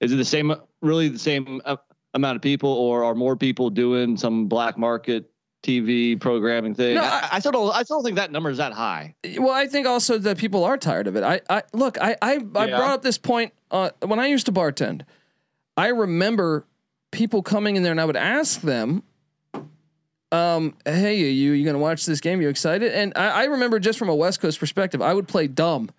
[0.02, 0.54] is it the same?
[0.82, 1.78] Really, the same uh,
[2.14, 5.32] amount of people, or are more people doing some black market
[5.64, 6.96] TV programming thing?
[6.96, 7.74] No, I, I- I still don't.
[7.74, 9.16] I still don't think that number is that high.
[9.38, 11.24] Well, I think also that people are tired of it.
[11.24, 12.78] I, I look, I, I, I Yeah.
[12.78, 15.02] brought up this point uh, when I used to bartend.
[15.78, 16.66] I remember
[17.12, 19.04] people coming in there, and I would ask them,
[20.32, 22.42] um, "Hey, are you you gonna watch this game?
[22.42, 25.48] you excited?" And I, I remember just from a West Coast perspective, I would play
[25.48, 25.90] dumb,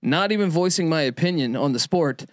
[0.00, 2.24] not even voicing my opinion on the sport,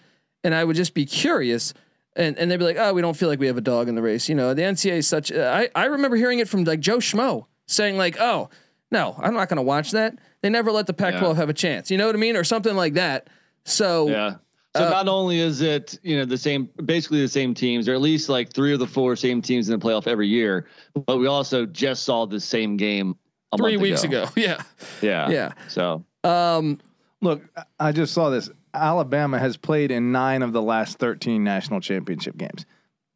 [0.44, 1.74] and I would just be curious.
[2.16, 3.94] And, and they'd be like, oh, we don't feel like we have a dog in
[3.94, 4.28] the race.
[4.28, 5.30] You know, the NCAA is such.
[5.30, 8.48] Uh, I I remember hearing it from like Joe Schmo saying like, oh,
[8.90, 10.16] no, I'm not going to watch that.
[10.42, 11.34] They never let the Pac-12 Yeah.
[11.34, 11.90] have a chance.
[11.90, 13.28] You know what I mean, or something like that.
[13.64, 14.36] So Yeah.
[14.76, 17.94] So Uh, not only is it you know the same, basically the same teams, or
[17.94, 20.66] at least like three of the four same teams in the playoff every year,
[21.06, 23.16] but we also just saw the same game
[23.52, 24.62] a three month weeks ago, yeah,
[25.00, 25.30] Yeah.
[25.30, 25.52] yeah.
[25.68, 26.78] So Um,
[27.22, 27.42] look,
[27.80, 28.50] I just saw this.
[28.76, 32.64] Alabama has played in 9 of the last 13 national championship games.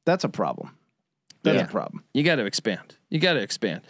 [0.06, 0.76] That's a problem.
[1.42, 1.64] That's Yeah.
[1.64, 2.04] a problem.
[2.12, 2.96] you got to expand.
[3.08, 3.80] You got to expand.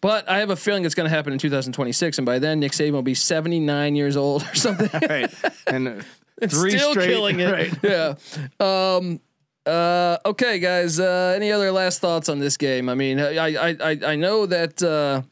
[0.00, 2.72] But I have a feeling it's going to happen in 2026, and by then Nick
[2.72, 4.88] Saban will be 79 years old or something.
[5.08, 5.32] Right.
[5.66, 5.92] And uh,
[6.40, 7.50] It's three still straight killing it.
[7.50, 7.74] right.
[7.82, 8.14] Yeah.
[8.60, 9.20] Um,
[9.66, 11.00] uh, okay, guys.
[11.00, 12.88] Uh, any other last thoughts on this game?
[12.88, 14.80] I mean, I I I, I know that.
[14.82, 15.22] Uh,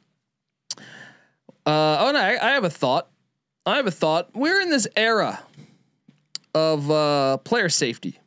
[1.65, 3.09] uh, oh no, I, I have a thought.
[3.65, 4.31] I have a thought.
[4.35, 5.41] We're in this era
[6.57, 8.19] of uh, player safety,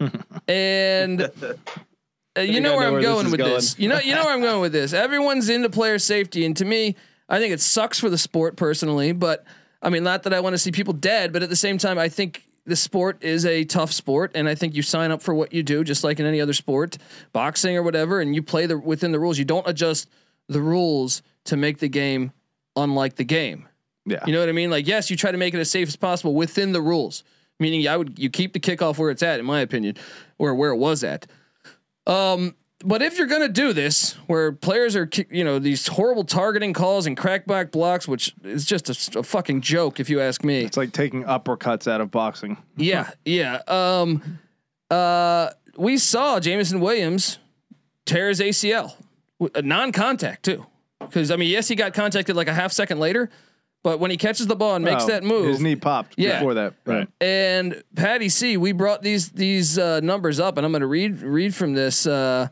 [0.48, 1.30] and.
[2.34, 3.52] Uh, you know where know I'm where going is with going.
[3.52, 3.78] this.
[3.78, 4.94] You know, you know where I'm going with this.
[4.94, 6.96] Everyone's into player safety, and to me,
[7.28, 9.12] I think it sucks for the sport personally.
[9.12, 9.44] But
[9.82, 11.98] I mean, not that I want to see people dead, but at the same time,
[11.98, 15.34] I think the sport is a tough sport, and I think you sign up for
[15.34, 16.96] what you do, just like in any other sport,
[17.34, 19.38] boxing or whatever, and you play the within the rules.
[19.38, 20.08] You don't adjust
[20.48, 22.32] the rules to make the game
[22.76, 23.68] unlike the game.
[24.04, 24.24] Yeah.
[24.26, 24.70] You know what I mean?
[24.70, 27.24] Like, yes, you try to make it as safe as possible within the rules.
[27.60, 29.96] Meaning, I would you keep the kickoff where it's at, in my opinion,
[30.38, 31.26] or where it was at.
[32.06, 36.72] Um, but if you're gonna do this, where players are, you know, these horrible targeting
[36.72, 40.64] calls and crackback blocks, which is just a fucking joke, if you ask me.
[40.64, 42.56] It's like taking uppercuts out of boxing.
[42.76, 43.60] Yeah, yeah.
[43.68, 44.40] Um,
[44.90, 47.38] uh, we saw Jameson Williams
[48.06, 48.94] tear his ACL,
[49.54, 50.66] a non-contact too.
[50.98, 53.30] Because I mean, yes, he got contacted like a half second later,
[53.82, 56.38] but when he catches the ball and makes Oh, that move, His knee popped Yeah.
[56.38, 56.74] before that.
[56.86, 57.08] Right.
[57.20, 61.20] and Patty C, we brought these these uh, numbers up, and I'm going to read
[61.22, 62.06] read from this.
[62.06, 62.48] Uh,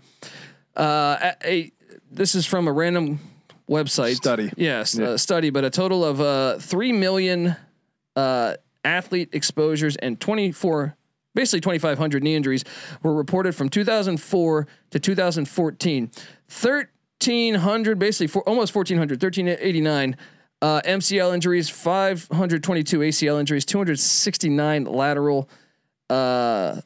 [0.76, 1.72] uh, a, a-
[2.12, 3.20] this is from a random
[3.68, 4.50] website Study.
[4.56, 5.10] Yes, Yeah.
[5.10, 7.54] a study, but a total of uh, three million
[8.16, 10.96] uh, athlete exposures and 24.
[11.32, 12.64] Basically, 2,500 knee injuries
[13.04, 16.10] were reported from 2004 to 2014.
[16.48, 20.16] 1,300, basically four, almost 1,400, 1,389
[20.62, 25.48] uh, MCL injuries, 522 ACL injuries, 269 lateral,
[26.08, 26.80] uh,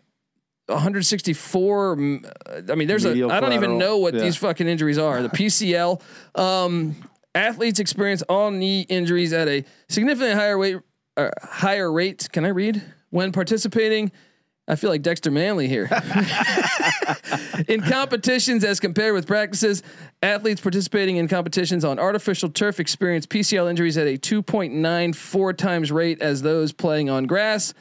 [0.66, 1.96] 164.
[1.96, 3.34] mm, uh, I mean, there's Medial a.
[3.34, 4.22] I don't even know what yeah.
[4.22, 5.22] these fucking injuries are.
[5.22, 6.00] The PCL.
[6.36, 6.96] Um,
[7.36, 10.78] athletes experience all knee injuries at a significantly higher rate.
[11.16, 12.28] Uh, higher rate.
[12.32, 14.10] Can I read when participating
[14.66, 15.84] I feel like Dexter Manley here.
[17.68, 19.82] in competitions as compared with practices,
[20.22, 26.22] athletes participating in competitions on artificial turf experience PCL injuries at a 2.94 times rate
[26.22, 27.74] as those playing on grass.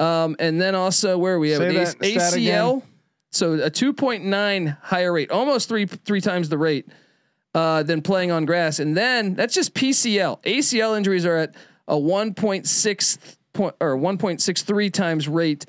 [0.00, 2.82] Um, and then also where we have Say an that A- ACL,
[3.30, 6.88] so a 2.9 higher rate, almost three three times the rate
[7.54, 8.78] uh, than playing on grass.
[8.78, 10.42] And then that's just PCL.
[10.42, 11.54] ACL injuries are at
[11.88, 15.64] a 1.6 point or 1.63 times rate.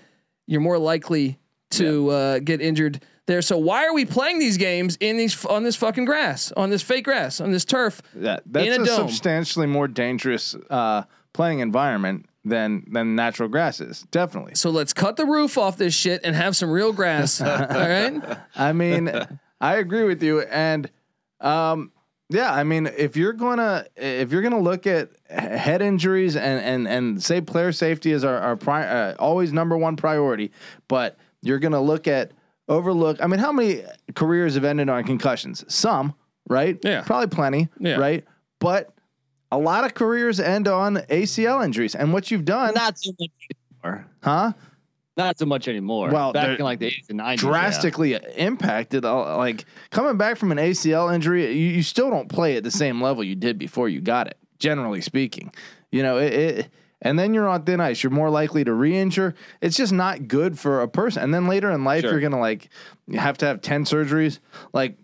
[0.48, 1.38] You're more likely
[1.72, 3.42] to uh, get injured there.
[3.42, 6.82] So why are we playing these games in these on this fucking grass, on this
[6.82, 8.02] fake grass, on this turf?
[8.16, 14.06] That that's a a, substantially more dangerous uh, playing environment than than natural grasses.
[14.12, 14.56] Definitely.
[14.56, 17.42] So let's cut the roof off this shit and have some real grass.
[17.42, 18.22] all right.
[18.56, 19.12] I mean,
[19.62, 20.90] I agree with you, and
[21.42, 21.92] um,
[22.30, 26.88] yeah, I mean, if you're gonna if you're gonna look at head injuries and and
[26.88, 30.52] and say player safety is our our pri- uh, always number one priority,
[30.88, 32.32] but you're gonna look at
[32.68, 33.22] overlook.
[33.22, 33.84] I mean, how many
[34.16, 35.64] careers have ended on concussions?
[35.74, 36.14] Some,
[36.50, 36.78] right?
[36.84, 37.02] Yeah.
[37.04, 37.96] probably plenty, Yeah.
[37.96, 38.26] right?
[38.60, 38.94] But
[39.52, 43.30] a lot of careers end on ACL injuries, and what you've done, Not so much
[43.86, 44.06] anymore.
[44.22, 44.52] huh?
[45.18, 46.12] Not so much anymore.
[46.12, 47.30] Well, back in like the 80s and 90s.
[47.32, 47.36] yeah.
[47.38, 49.04] drastically impacted.
[49.04, 52.72] uh, Like coming back from an ACL injury, you, you still don't play at the
[52.72, 54.38] same level you did before you got it.
[54.60, 55.52] Generally speaking,
[55.92, 56.34] you know it.
[56.34, 56.70] it
[57.04, 58.02] and then you're on thin ice.
[58.02, 59.36] You're more likely to re-injure.
[59.62, 61.22] It's just not good for a person.
[61.22, 62.12] And then later in life, Sure.
[62.12, 62.70] you're gonna like
[63.08, 64.40] you have to have ten surgeries.
[64.74, 64.98] Like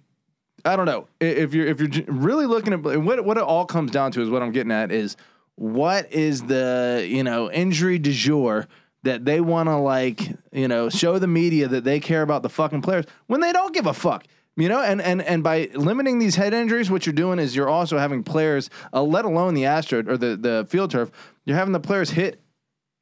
[0.65, 3.91] I don't know if you're if you're really looking at what what it all comes
[3.91, 5.17] down to is what I'm getting at is
[5.55, 8.67] what is the you know injury du jour
[9.03, 10.19] that they want to like
[10.51, 13.73] you know show the media that they care about the fucking players when they don't
[13.73, 17.13] give a fuck you know and and and by limiting these head injuries what you're
[17.13, 20.91] doing is you're also having players uh, let alone the astro or the the field
[20.91, 21.11] turf
[21.45, 22.39] you're having the players hit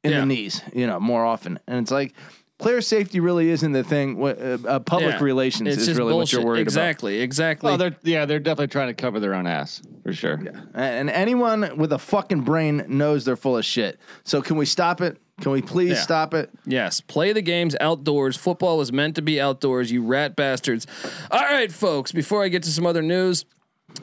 [0.04, 0.20] in Yeah.
[0.20, 2.14] the knees you know more often and it's like
[2.58, 5.24] player safety really isn't the thing uh, uh, public Yeah.
[5.24, 6.38] relations It's is really bullshit.
[6.38, 7.68] what you're worried about exactly, Exactly.
[7.68, 10.40] Well, they're yeah, they're definitely trying to cover their own ass for sure.
[10.44, 10.60] Yeah.
[10.72, 13.98] And anyone with a fucking brain knows they're full of shit.
[14.22, 15.18] So can we stop it?
[15.42, 16.02] Can we please Yeah.
[16.02, 16.50] stop it?
[16.66, 18.36] Yes, play the games outdoors.
[18.36, 20.86] Football was meant to be outdoors, you rat bastards.
[21.32, 23.44] All right, folks, before I get to some other news,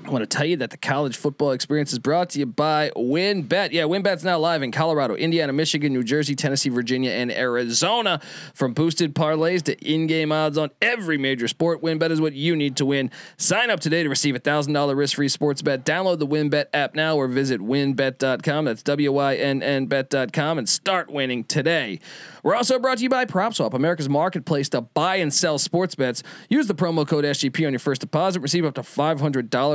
[0.06, 2.90] I want to tell you that the college football experience is brought to you by
[2.96, 3.74] WynnBet.
[3.74, 8.20] Yeah, WynnBet's now live in Colorado, Indiana, Michigan, New Jersey, Tennessee, Virginia, and Arizona.
[8.56, 12.78] From boosted parlays to in-game odds on every major sport, WynnBet is what you need
[12.78, 13.12] to win.
[13.38, 15.86] Sign up today to receive a thousand dollar risk-free sports bet.
[15.86, 18.66] Download the WynnBet app now or visit wynnbet.com.
[18.66, 22.00] That's W-Y-N-N bet.com and start winning today.
[22.42, 26.24] We're also brought to you by PropSwap, America's marketplace to buy and sell sports bets.
[26.50, 28.40] Use the promo code SGP on your first deposit.
[28.40, 28.84] Receive up to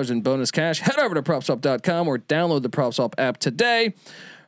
[0.05, 0.81] $500 in bonus cash.
[0.81, 3.95] Head over to PropSwap.com or download the PropSwap app today.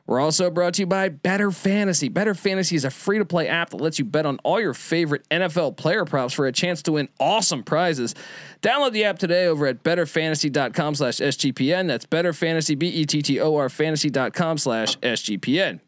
[0.05, 2.07] We're also brought to you by Bettor Fantasy.
[2.07, 4.73] Bettor Fantasy is a free to play app that lets you bet on all your
[4.73, 8.15] favorite NFL player props for a chance to win awesome prizes.
[8.61, 11.87] Download the app today over at bettorfantasy.com slash SGPN.
[11.87, 15.81] That's betterfantasy, B E T T O R fantasy.com slash SGPN.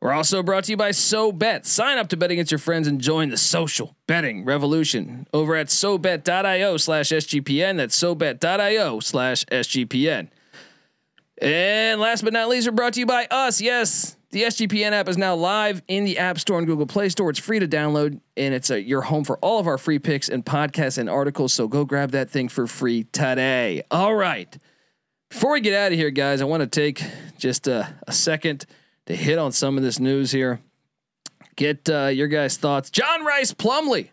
[0.00, 1.66] We're also brought to you by SoBet.
[1.66, 5.66] Sign up to bet against your friends and join the social betting revolution over at
[5.66, 7.78] SoBet.io slash SGPN.
[7.78, 10.28] That's SoBet.io slash SGPN.
[11.42, 13.60] And last but not least, we're brought to you by us.
[13.60, 17.30] Yes, the SGPN app is now live in the App Store and Google Play Store.
[17.30, 20.28] It's free to download, and it's a, your home for all of our free picks
[20.28, 21.52] and podcasts and articles.
[21.52, 23.82] So go grab that thing for free today.
[23.90, 24.56] All right.
[25.28, 27.02] Before we get out of here, guys, I want to take
[27.36, 28.66] just a, a second
[29.08, 30.60] to hit on some of this news here.
[31.56, 32.90] Get uh, your guys' thoughts.
[32.90, 34.10] John Rice Plumlee.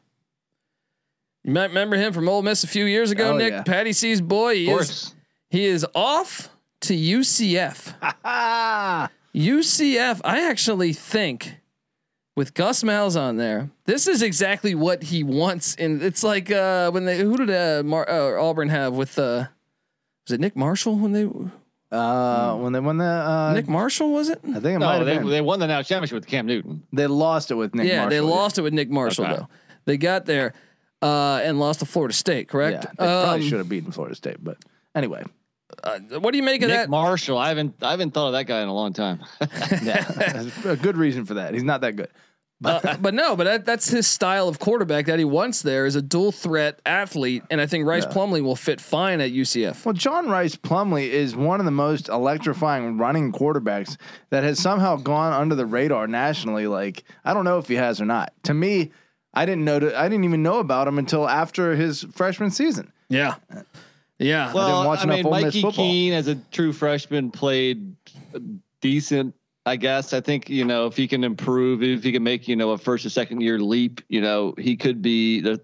[1.43, 3.33] You might remember him from Ole Miss a few years ago.
[3.33, 3.63] Oh, Nick yeah.
[3.63, 4.55] Patty C's boy.
[4.55, 5.13] He Of is
[5.49, 6.49] he is off
[6.81, 7.93] to UCF.
[9.35, 10.21] UCF.
[10.25, 11.57] I actually think
[12.35, 15.75] with Gus Malzahn there, this is exactly what he wants.
[15.75, 19.45] And it's like uh, when they who did uh, Mar- uh, Auburn have with uh,
[20.25, 21.29] was it Nick Marshall when they
[21.95, 24.39] uh, when they won the uh, Nick Marshall was it?
[24.43, 25.29] I think it might No, have they, been.
[25.29, 26.83] they won the national championship with Cam Newton.
[26.93, 27.87] They lost it with Nick.
[27.87, 29.35] yeah, they Marshall, lost it with Nick Marshall Okay.
[29.37, 29.47] though.
[29.85, 30.53] They got there
[31.01, 32.81] uh, and lost to Florida State, Yeah, correct?
[32.97, 34.57] they probably Um, should have beaten Florida State, but
[34.95, 35.23] anyway,
[35.83, 36.73] uh, what do you make of that?
[36.73, 36.89] Nick that?
[36.89, 37.37] Marshall.
[37.37, 39.19] I haven't I haven't thought of that guy in a long time.
[39.41, 41.53] yeah, that's a good reason for that.
[41.53, 42.09] He's not that good.
[42.63, 45.95] Uh, but no, but that, that's his style of quarterback that he wants there is
[45.95, 49.83] a dual threat athlete, and I think Rice Plumlee will fit fine at UCF.
[49.83, 53.97] Well, John Rice Plumlee is one of the most electrifying running quarterbacks
[54.29, 56.67] that has somehow gone under the radar nationally.
[56.67, 58.31] Like I don't know if he has or not.
[58.43, 58.91] To me,
[59.33, 59.75] I didn't know.
[59.95, 62.91] I didn't even know about him until after his freshman season.
[63.09, 63.35] Yeah,
[64.17, 64.53] yeah.
[64.53, 65.85] Well, watch I mean, Mikey football.
[65.85, 67.95] Keene as a true freshman played
[68.79, 69.35] decent
[69.65, 70.13] I guess.
[70.13, 72.77] I think you know if he can improve, if he can make you know a
[72.77, 75.61] first or second year leap, you know he could be the.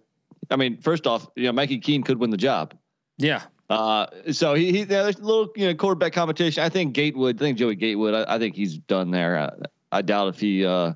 [0.50, 2.74] I mean, first off, you know Mikey Keene could win the job.
[3.18, 3.44] Yeah.
[3.70, 6.64] Uh, so he, he yeah, there's a little you know quarterback competition.
[6.64, 7.38] I think Gatewood.
[7.38, 8.14] I think Joey Gatewood.
[8.14, 9.40] I, I think he's done there.
[9.40, 9.52] I,
[9.94, 10.94] I doubt if he, uh,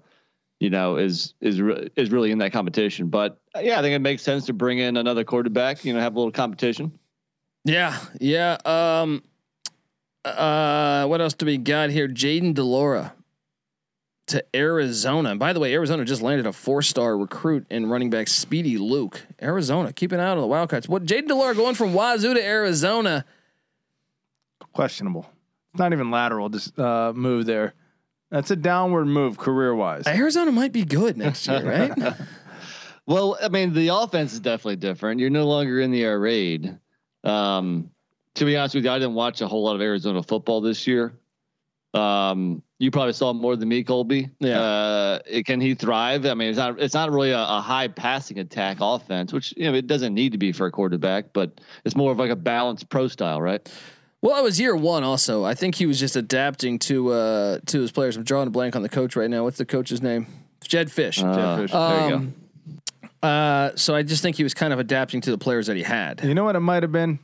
[0.60, 3.08] you know, is is re- is really in that competition.
[3.08, 5.86] But yeah, I think it makes sense to bring in another quarterback.
[5.86, 6.92] You know, have a little competition.
[7.64, 7.98] Yeah.
[8.20, 8.58] Yeah.
[8.66, 9.24] Um.
[10.26, 11.06] Uh.
[11.08, 12.08] What else do we got here?
[12.08, 13.14] Jayden de Laura
[14.28, 15.32] to Arizona.
[15.32, 19.22] And by the way, Arizona just landed a four-star recruit in running back Speedy Luke.
[19.42, 20.90] Arizona, keep an eye out on the Wildcats.
[20.90, 23.26] What Jayden de Laura going from Wazoo to Arizona?
[24.74, 25.30] Questionable.
[25.74, 26.50] It's not even lateral.
[26.50, 27.74] Just uh, move there.
[28.32, 30.08] That's a downward move career wise.
[30.08, 31.64] Arizona might be good next year,
[31.98, 32.16] right?
[33.06, 35.20] Well, I mean, the offense is definitely different.
[35.20, 36.80] You're no longer in the air raid.
[37.24, 37.92] Um,
[38.36, 40.86] to be honest with you, I didn't watch a whole lot of Arizona football this
[40.88, 41.14] year.
[41.94, 44.30] Um, you probably saw more than me, Colby.
[44.40, 44.60] Yeah.
[44.60, 46.26] Uh, it, can he thrive?
[46.26, 49.72] I mean, it's not it's not really a, a high passing attack offense, which you
[49.72, 52.36] know it doesn't need to be for a quarterback, but it's more of like a
[52.36, 53.72] balanced pro style, right?
[54.22, 55.04] Well, it was year one.
[55.04, 58.18] Also, I think he was just adapting to uh, to his players.
[58.18, 59.46] I'm drawing a blank on the coach right now.
[59.46, 60.28] What's the coach's name?
[60.68, 61.24] Jedd Fisch.
[61.24, 61.72] Uh, Fisch.
[61.72, 62.16] there you go.
[62.16, 62.36] Um,
[63.24, 65.84] uh, so I just think he was kind of adapting to the players that he
[65.84, 66.24] had.
[66.24, 67.20] You know what it might have been?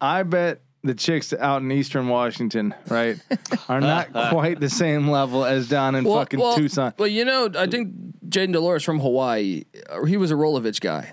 [0.00, 3.18] I bet the chicks out in Eastern Washington, right,
[3.68, 6.94] are not quite the same level as down in fucking Tucson.
[6.98, 7.94] Well, you know, I think
[8.28, 9.64] Jayden de Laura's from Hawaii.
[9.90, 11.12] uh, He was a Rolovich guy.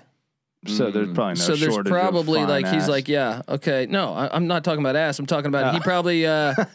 [0.66, 3.86] So there's probably no so there's shortage probably fine like he's like, yeah, okay.
[3.88, 5.18] No, I, I'm not talking about ass.
[5.20, 5.82] I'm talking about he Oh.
[5.82, 6.26] probably.
[6.26, 6.52] Uh,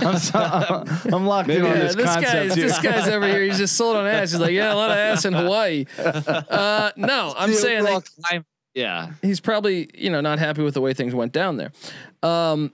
[0.00, 2.68] I'm, so, I'm locked in on yeah, this, this concept guy's here.
[2.68, 3.42] this guy's over here.
[3.42, 4.30] He's just sold on ass.
[4.32, 5.84] He's like, yeah, a lot of ass in Hawaii.
[5.98, 9.12] Uh, no, I'm The saying overall that climate- yeah.
[9.22, 11.72] he's probably you know not happy with the way things went down there.
[12.22, 12.72] Um,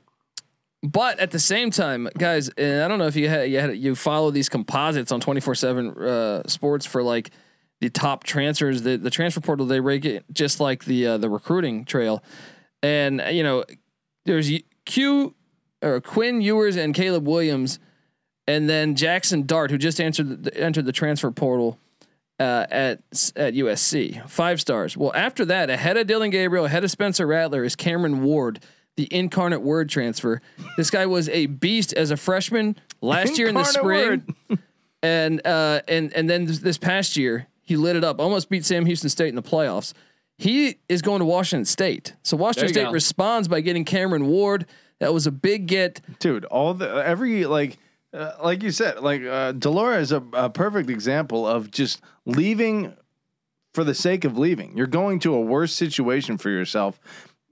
[0.82, 3.76] but at the same time, guys, and I don't know if you had you, had,
[3.76, 7.30] you follow these composites on twenty four seven uh, sports for like
[7.80, 8.82] the top transfers.
[8.82, 12.22] The the transfer portal they rate it just like the uh, the recruiting trail,
[12.82, 13.64] and you know
[14.26, 14.50] there's
[14.84, 15.34] Q
[15.82, 17.78] or Quinn Ewers and Caleb Williams,
[18.46, 21.78] and then Jackson Dart who just answered the, entered the transfer portal
[22.38, 22.98] uh, at
[23.36, 24.28] at USC.
[24.28, 24.96] Five stars.
[24.96, 28.60] Well, after that, ahead of Dillon Gabriel, ahead of Spencer Rattler, is Cameron Ward,
[28.96, 30.40] the incarnate word transfer.
[30.76, 34.34] This guy was a beast as a freshman last year in the spring,
[35.02, 38.20] and uh, and and then this, this past year he lit it up.
[38.20, 39.92] Almost beat Sam Houston State in the playoffs.
[40.38, 42.14] He is going to Washington State.
[42.22, 42.90] So Washington State go.
[42.92, 44.66] responds by getting Cameron Ward.
[45.00, 46.00] That was a big get.
[46.20, 46.44] dude.
[46.46, 47.78] All the every like,
[48.16, 52.00] uh, like you said, like uh, de Laura is a, a perfect example of just
[52.24, 52.94] leaving
[53.74, 54.76] for the sake of leaving.
[54.76, 56.98] You're going to a worse situation for yourself.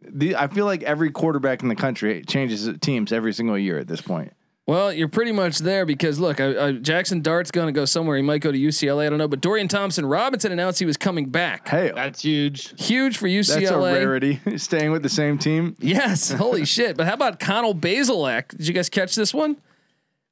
[0.06, 3.86] The, I feel like every quarterback in the country changes teams every single year at
[3.86, 4.32] this point.
[4.66, 8.16] Well, you're pretty much there because look, uh, uh, Jackson Dart's going to go somewhere.
[8.16, 9.06] He might go to UCLA.
[9.06, 11.68] I don't know, but Dorian Thompson Robinson announced he was coming back.
[11.68, 12.72] Hey, That's huge.
[12.82, 13.60] Huge for UCLA.
[13.60, 14.40] that's a rarity.
[14.56, 15.76] Staying with the same team.
[15.80, 16.96] Yes, holy shit!
[16.96, 18.56] But how about Connor Bazelak?
[18.56, 19.58] Did you guys catch this one?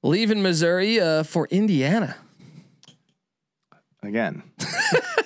[0.02, 2.16] Leaving Missouri uh, for Indiana.
[4.02, 4.42] Again,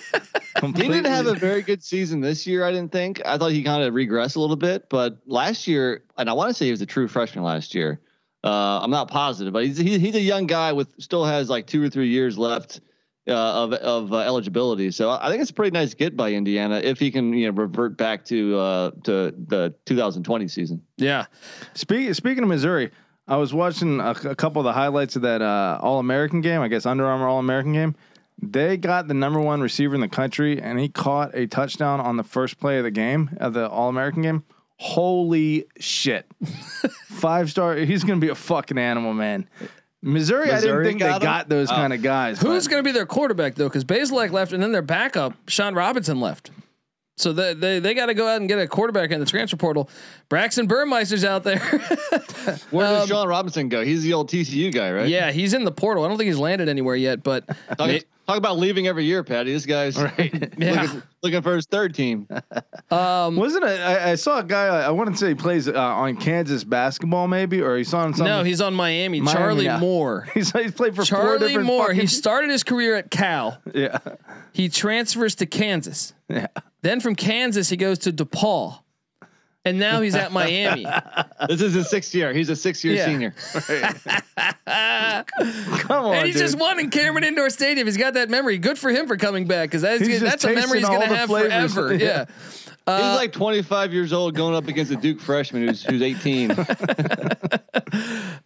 [0.62, 2.64] He didn't have a very good season this year.
[2.64, 3.20] I didn't think.
[3.24, 6.50] I thought he kind of regressed a little bit, but last year, and I want
[6.50, 8.00] to say he was a true freshman last year.
[8.42, 11.66] Uh, I'm not positive, but he's he, he's a young guy with still has like
[11.66, 12.80] two or three years left
[13.28, 14.90] uh, of of uh, eligibility.
[14.92, 17.52] So I think it's a pretty nice get by Indiana if he can you know
[17.52, 20.82] revert back to uh, to the 2020 season.
[20.96, 21.26] Yeah,
[21.74, 22.92] Speaking speaking of Missouri,
[23.28, 26.60] I was watching a, a couple of the highlights of that uh, All American game.
[26.60, 27.94] I guess Under Armour All American game.
[28.40, 32.16] They got the number one receiver in the country, and he caught a touchdown on
[32.18, 34.44] the first play of the game of the All American game.
[34.78, 36.26] Holy shit!
[37.06, 37.76] Five star.
[37.76, 39.48] He's gonna be a fucking animal, man.
[40.02, 41.32] Missouri, Missouri I didn't think got they him?
[41.32, 41.74] got those Oh.
[41.74, 42.40] kind of guys.
[42.40, 43.68] who's going to be their quarterback though?
[43.68, 46.50] Because Bazelak left, and then their backup Shawn Robinson left.
[47.18, 49.56] So they they, they got to go out and get a quarterback in the transfer
[49.56, 49.88] portal.
[50.28, 51.58] Braxton Burmeister's out there.
[52.70, 53.84] Where does Um, Shawn Robinson go?
[53.84, 55.08] He's the old TCU guy, right?
[55.08, 56.04] yeah, he's in the portal.
[56.04, 57.44] I don't think he's landed anywhere yet, but
[57.78, 59.52] may- talk about leaving every year, Patty.
[59.52, 59.96] This guy's
[60.58, 60.82] yeah.
[60.82, 62.26] looking, looking for his third team.
[62.90, 63.80] Um, Wasn't it?
[63.80, 64.66] I, I saw a guy.
[64.66, 68.12] I want to say he plays uh, on Kansas basketball, maybe, or he saw on
[68.14, 68.26] something.
[68.26, 69.20] no, he's on Miami.
[69.20, 69.78] Miami Charlie now.
[69.78, 70.28] Moore.
[70.34, 71.86] he's he's played for four Charlie different Moore.
[71.86, 73.58] fucking He started his career at Cal.
[73.74, 73.98] yeah.
[74.52, 76.14] He transfers to Kansas.
[76.28, 76.46] Yeah.
[76.82, 78.80] Then from Kansas, he goes to DePaul.
[79.64, 80.86] And now he's at Miami.
[81.48, 82.32] This is his sixth year.
[82.32, 83.04] He's a six-year Yeah.
[83.04, 83.34] senior.
[85.80, 86.40] Come on, and he dude.
[86.40, 87.86] just won in Cameron Indoor Stadium.
[87.86, 88.58] He's got that memory.
[88.58, 91.00] Good for him for coming back because that's, He's just that's a memory he's going
[91.02, 91.74] to have flavors.
[91.74, 91.94] forever.
[92.02, 92.24] Yeah.
[92.88, 96.54] Uh, He's like 25 years old going up against a Duke freshman who's who's 18.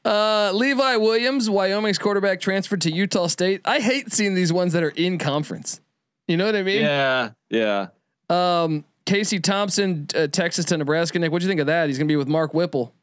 [0.05, 3.61] Uh, Levi Williams, Wyoming's quarterback, transferred to Utah State.
[3.65, 5.81] I hate seeing these ones that are in conference.
[6.27, 6.81] You know what I mean?
[6.83, 7.89] Yeah, yeah.
[8.29, 11.19] Um, Casey Thompson, uh, Texas to Nebraska.
[11.19, 11.89] Nick, what do you think of that?
[11.89, 12.95] He's gonna be with Mark Whipple.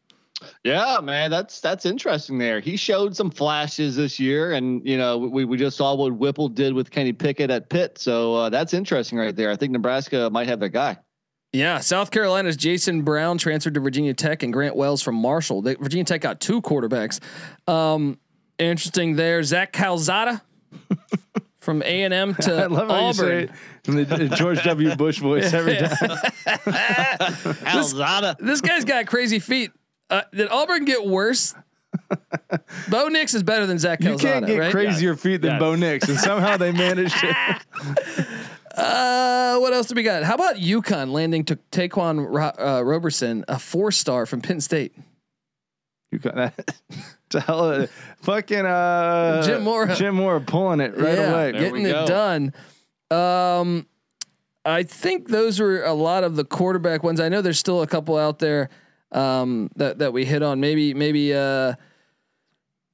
[0.68, 2.38] Yeah, man, that's that's interesting.
[2.38, 6.13] There, he showed some flashes this year, and you know we we just saw what
[6.13, 9.49] Whipple did with Kenny Pickett at Pitt, so uh, that's interesting right there.
[9.49, 10.97] I think Nebraska might have their guy.
[11.53, 15.61] Yeah, South Carolina's Jason Brown transferred to Virginia Tech, and Grant Wells from Marshall.
[15.61, 17.22] They, Virginia Tech got two quarterbacks.
[17.70, 18.20] Um,
[18.59, 20.41] interesting there, Zach Calzada
[21.59, 23.49] from A and M to love how you Auburn.
[23.86, 24.95] it the George W.
[24.97, 25.88] Bush voice every time.
[27.65, 28.38] Alzada.
[28.38, 29.72] This guy's got crazy feet.
[30.10, 31.53] Uh, did Auburn get worse?
[32.89, 34.72] Bo Nix is better than Zach You can't get right?
[34.72, 35.60] crazier feet than Yes.
[35.60, 37.36] Bo Nix, and somehow they managed it.
[38.78, 40.24] Uh, what else do we got?
[40.24, 44.93] How about UConn landing to Taquan Ro- uh, Roberson, a four star from Penn State?
[46.12, 46.76] You got that.
[47.32, 47.89] To hell of
[48.22, 49.93] fucking uh, Jim Mora.
[49.95, 51.51] Jim Moore pulling it right yeah, away.
[51.51, 52.53] Getting it done.
[53.12, 53.86] Um,
[54.64, 57.20] I think those were a lot of the quarterback ones.
[57.20, 58.70] I know there's still a couple out there
[59.12, 60.60] um, that that we hit on.
[60.60, 61.74] Maybe maybe uh,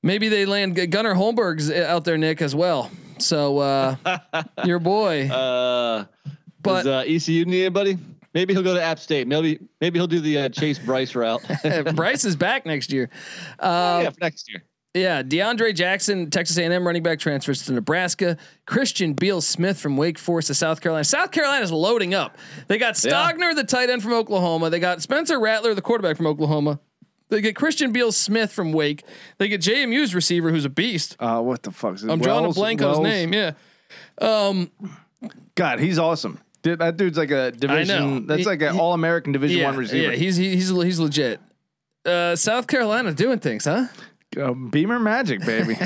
[0.01, 2.91] maybe they land Gunnar Holmberg's out there, Nick, as well.
[3.19, 3.95] So uh,
[4.65, 6.05] your boy, Uh,
[6.61, 7.97] but does uh, ECU need anybody?
[8.33, 9.27] Maybe he'll go to App State.
[9.27, 11.41] Maybe maybe he'll do the uh, Chase Brice route.
[11.95, 13.09] Brice is back next year.
[13.59, 14.63] Uh, yeah, for next year.
[14.93, 18.37] Yeah, DeAndre Jackson, Texas A&M running back transfers to Nebraska.
[18.67, 21.03] Christian Beal Smith from Wake Forest to South Carolina.
[21.03, 22.37] South Carolina's loading up.
[22.67, 24.69] They got Stogner, the tight end from Oklahoma.
[24.69, 26.79] They got Spencer Rattler, the quarterback from Oklahoma.
[27.29, 29.03] They get Christian Beal Smith from Wake.
[29.39, 31.15] They get JMU's receiver, who's a beast.
[31.19, 31.97] Uh, what the fuck?
[32.03, 33.33] I'm drawing a Blanco's name.
[33.33, 33.53] Yeah,
[35.55, 36.39] God, he's awesome.
[36.61, 38.27] Dude, that dude's like a division.
[38.27, 40.11] That's He- like an All American Division yeah, One receiver.
[40.11, 40.17] yeah.
[40.17, 41.39] He's he- he's he's legit.
[42.05, 43.87] Uh, South Carolina doing things, huh?
[44.37, 45.77] Um, Beamer magic, baby.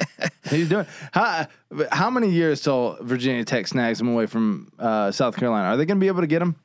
[0.50, 0.86] he's doing.
[1.12, 1.46] How
[1.90, 5.68] how many years till Virginia Tech snags him away from uh, South Carolina?
[5.68, 6.56] Are they going to be able to get him?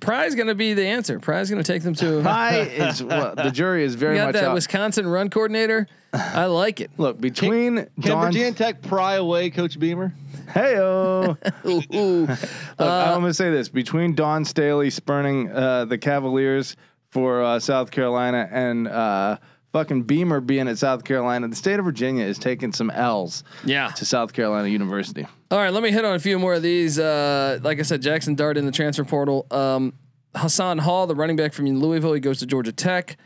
[0.00, 1.18] Pry's going to be the answer.
[1.18, 2.22] Pry's going to take them to.
[2.22, 4.54] Pie is well, the jury is We very got much that out.
[4.54, 5.88] Wisconsin run coordinator.
[6.12, 6.90] I like it.
[6.96, 8.26] Look between Can Don.
[8.26, 10.14] Virginia Tech pry away Coach Beamer?
[10.46, 11.36] Heyo.
[11.66, 12.26] Ooh, ooh.
[12.26, 12.40] Look,
[12.80, 16.76] I'm gonna say this: between Dawn Staley spurning uh, the Cavaliers
[17.10, 19.38] for uh, South Carolina and uh,
[19.72, 23.88] fucking Beamer being at South Carolina, the state of Virginia is taking some L's Yeah.
[23.88, 25.26] to South Carolina University.
[25.50, 26.98] All right, let me hit on a few more of these.
[26.98, 29.46] Uh, like I said, Jackson Dart in the transfer portal.
[29.50, 29.92] Um,
[30.34, 33.16] Hassan Hall, the running back from Louisville, he goes to Georgia Tech.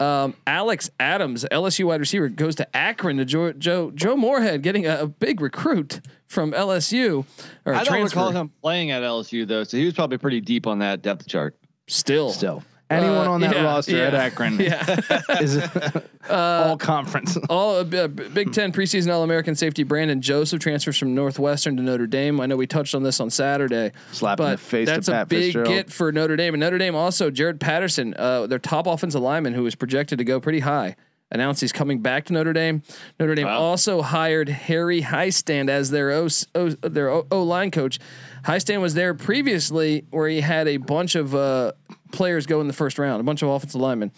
[0.00, 4.86] Um, Alex Adams, LSU wide receiver, goes to Akron to Joe Joe, Joe Moorhead, getting
[4.86, 7.26] a, a big recruit from LSU.
[7.66, 8.18] Or I don't transfer.
[8.18, 11.26] recall him playing at LSU though, so he was probably pretty deep on that depth
[11.28, 11.54] chart.
[11.86, 15.00] Still, Still, anyone Uh, on that yeah, roster yeah, at Akron Yeah.
[15.40, 15.58] is
[16.30, 17.36] all conference.
[17.48, 22.06] All uh, Big Ten preseason All American safety Brandon Joseph transfers from Northwestern to Notre
[22.06, 22.40] Dame.
[22.40, 23.92] I know we touched on this on Saturday.
[24.12, 25.68] Slapping but the face to that's a Pat big Fitzgerald.
[25.68, 26.54] get for Notre Dame.
[26.54, 30.24] And Notre Dame also Jarrett Patterson, uh, their top offensive lineman, who was projected to
[30.24, 30.96] go pretty high,
[31.30, 32.82] announced he's coming back to Notre Dame.
[33.18, 33.60] Notre Dame Wow.
[33.60, 37.98] also hired Harry Hiestand as their O, o their O line coach.
[38.44, 41.72] Hiestand was there previously, where he had a bunch of uh,
[42.12, 44.12] players go in the first round, a bunch of offensive linemen.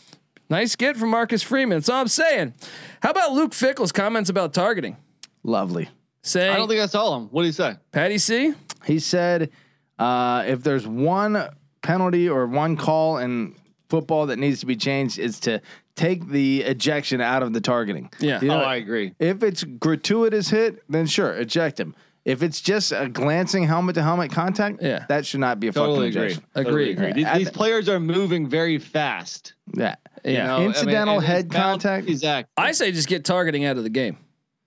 [0.50, 1.78] Nice get from Marcus Freeman.
[1.78, 2.54] That's all I'm saying.
[3.02, 4.96] How about Luke Fickell's comments about targeting?
[5.42, 5.88] Lovely.
[6.22, 7.28] Saying I don't think I saw him.
[7.28, 7.76] What did he say?
[7.90, 8.54] Patty C.
[8.84, 9.50] He said,
[9.98, 11.48] uh, if there's one
[11.82, 13.54] penalty or one call in
[13.88, 15.60] football that needs to be changed, it's to
[15.96, 18.10] take the ejection out of the targeting.
[18.20, 18.40] Yeah.
[18.40, 19.14] You know, oh, I agree.
[19.18, 21.94] If it's gratuitous hit, then sure, eject him.
[22.24, 25.06] If it's just a glancing helmet to helmet contact, Yeah.
[25.08, 26.26] that should not be a Totally fucking agree.
[26.32, 26.44] ejection.
[26.54, 26.98] Totally Agreed.
[26.98, 27.12] agree.
[27.24, 29.54] These, these th- players are moving very fast.
[29.74, 29.96] Yeah.
[30.24, 30.30] Yeah.
[30.30, 32.08] You know, I mean, Incidental head contact?
[32.08, 32.52] Exactly.
[32.56, 34.18] I say just get targeting out of the game.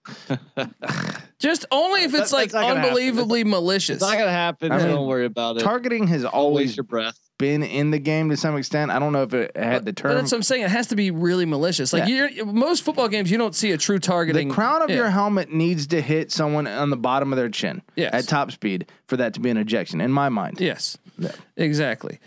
[1.40, 2.84] just only if it's That- like that's happen.
[2.84, 3.96] unbelievably malicious.
[3.96, 4.72] It's not gonna happen.
[4.72, 5.62] I mean, don't worry about it.
[5.62, 7.18] Targeting has Don't always your breath.
[7.38, 8.92] Been in the game to some extent.
[8.92, 10.16] I don't know if it had the But term.
[10.16, 10.64] that's what I'm saying.
[10.64, 11.92] It has to be really malicious.
[11.92, 14.48] Like you're, most football games, you don't see a true targeting.
[14.48, 14.96] The crown of Yeah.
[14.98, 18.14] your helmet needs to hit someone on the bottom of their chin Yes.
[18.14, 20.62] at top speed for that to be an ejection, in my mind.
[20.62, 20.98] Yes,
[21.58, 22.20] exactly.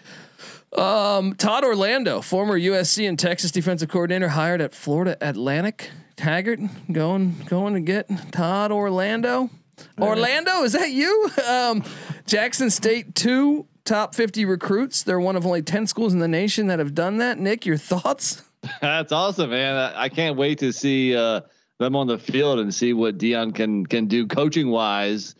[0.76, 5.90] Um, Todd Orlando, former USC and Texas defensive coordinator, hired at Florida Atlantic.
[6.16, 6.60] Taggart
[6.92, 9.48] going going to get Todd Orlando.
[9.98, 11.30] Orlando, is that you?
[11.48, 11.84] Um,
[12.26, 15.02] Jackson State two top fifty recruits.
[15.02, 17.38] They're one of only ten schools in the nation that have done that.
[17.38, 18.42] Nick, your thoughts?
[18.80, 19.76] That's awesome, man.
[19.76, 21.40] I, I can't wait to see uh,
[21.78, 25.34] them on the field and see what Deion can can do coaching wise.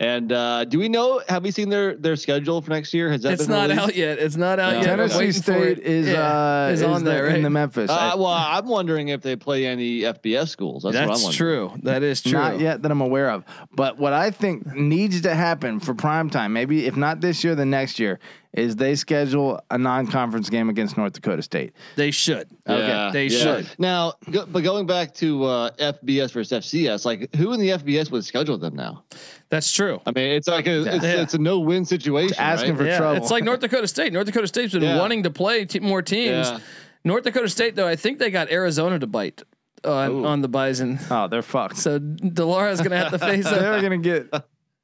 [0.00, 1.22] And uh, do we know?
[1.28, 3.10] Have we seen their their schedule for next year?
[3.12, 3.80] Has that It's been not released?
[3.82, 4.18] out yet.
[4.18, 4.78] It's not out No.
[4.80, 4.86] yet.
[4.86, 5.84] Tennessee State it.
[5.84, 7.36] is Yeah, uh, is is on the- there, right?
[7.36, 7.88] in the Memphis.
[7.90, 10.82] Uh, I- well, I'm wondering if they play any FBS schools.
[10.82, 11.70] That's, what I'm That's wondering.
[11.70, 11.80] true.
[11.84, 12.32] That is true.
[12.32, 13.44] Not yet that I'm aware of.
[13.72, 17.54] But what I think needs to happen for prime time, maybe if not this year,
[17.54, 18.18] the next year,
[18.54, 21.72] is they schedule a non-conference game against North Dakota State.
[21.96, 22.48] They should.
[22.66, 23.38] Yeah, They yeah.
[23.38, 23.68] should.
[23.78, 28.10] Now, go, but going back to uh, FBS versus FCS, like who in the FBS
[28.12, 29.04] would schedule them now?
[29.50, 30.00] That's true.
[30.06, 31.22] I mean, it's like a it's, Yeah.
[31.22, 32.36] it's a no win situation.
[32.38, 32.78] asking right?
[32.78, 33.16] for yeah, trouble.
[33.22, 34.12] it's like North Dakota State.
[34.12, 34.98] North Dakota State's been Yeah.
[34.98, 36.48] wanting to play te- more teams.
[36.48, 36.58] Yeah.
[37.04, 39.42] North Dakota State, though, I think they got Arizona to bite
[39.84, 40.98] on, on the Bison.
[41.10, 41.76] Oh, they're fucked.
[41.76, 43.54] So de Laura's gonna have to face them.
[43.58, 44.32] they're gonna get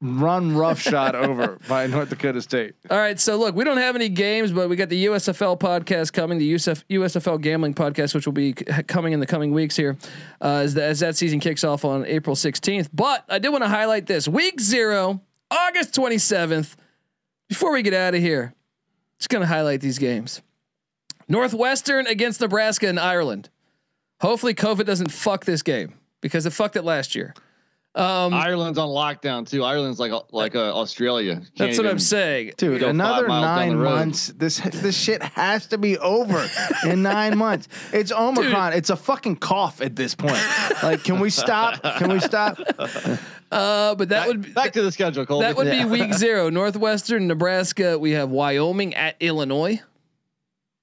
[0.01, 2.73] run roughshod over by North Dakota State.
[2.89, 6.11] All right, so look, we don't have any games, but we got the USFL podcast
[6.11, 9.75] coming, the USF, USFL gambling podcast, which will be c- coming in the coming weeks
[9.75, 9.97] here,
[10.41, 12.89] uh, as, the, as that season kicks off on April 16th.
[12.91, 16.75] But I did want to highlight this week zero, August 27th.
[17.47, 18.53] Before we get out of here,
[19.19, 20.41] just gonna highlight these games:
[21.27, 23.49] Northwestern against Nebraska and Ireland.
[24.21, 27.33] Hopefully, COVID doesn't fuck this game because it fucked it last year.
[27.93, 29.65] Um, Ireland's on lockdown too.
[29.65, 31.35] Ireland's like like uh, Australia.
[31.35, 32.53] Can't that's what I'm saying.
[32.55, 34.27] Dude, another nine months.
[34.27, 36.47] This this shit has to be over
[36.85, 37.67] in nine months.
[37.91, 38.73] It's Omicron.
[38.73, 40.41] It's a fucking cough at this point.
[40.81, 41.83] Like, can we stop?
[41.97, 42.57] Can we stop?
[43.51, 45.45] Uh, but that Back, would be, back to the schedule, Colby.
[45.45, 46.49] That would be week zero.
[46.49, 47.99] Northwestern, Nebraska.
[47.99, 49.81] We have Wyoming at Illinois.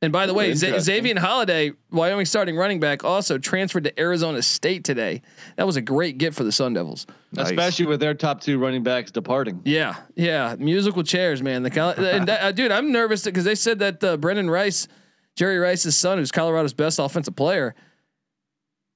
[0.00, 1.02] And by the way, Z- interesting.
[1.04, 5.22] Xazavian Valladay, Wyoming starting running back, also transferred to Arizona State today.
[5.56, 7.04] That was a great get for the Sun Devils.
[7.36, 9.60] especially with their top two running backs departing.
[9.64, 11.64] Yeah, yeah, musical chairs, man.
[11.64, 14.86] The Col- and that, uh, dude, I'm nervous because they said that uh, Brendan Rice,
[15.34, 17.74] Jerry Rice's son, who's Colorado's best offensive player.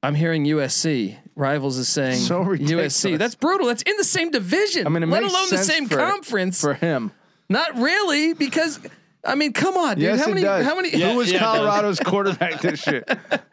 [0.04, 3.00] I'm hearing USC rivals is saying So ridiculous.
[3.04, 3.18] USC.
[3.18, 3.68] That's brutal.
[3.68, 4.86] That's in the same division.
[4.86, 6.60] I mean, let alone the same for- conference.
[6.60, 7.10] for him.
[7.48, 8.80] Not really, because
[9.24, 10.02] I mean, come on, dude.
[10.02, 10.42] Yes, how it many?
[10.42, 10.64] does.
[10.64, 10.90] How many?
[10.90, 11.38] Who was yeah.
[11.38, 13.04] Colorado's quarterback this year?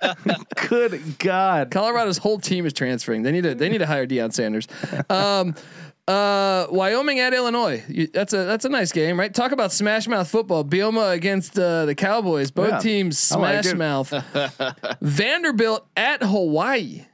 [0.68, 1.70] Good God.
[1.70, 3.22] Colorado's whole team is transferring.
[3.24, 3.54] They need to.
[3.56, 4.68] They need to hire Deion Sanders.
[5.10, 5.54] Um,
[6.08, 7.84] uh, Wyoming at Illinois.
[7.88, 9.32] You, that's a that's a nice game, right?
[9.32, 10.66] Talk about smash mouth football.
[10.66, 12.50] Bielema against uh, the Cowboys.
[12.50, 14.98] Both Yeah, teams I like smash mouth.
[15.02, 17.06] Vanderbilt at Hawaii.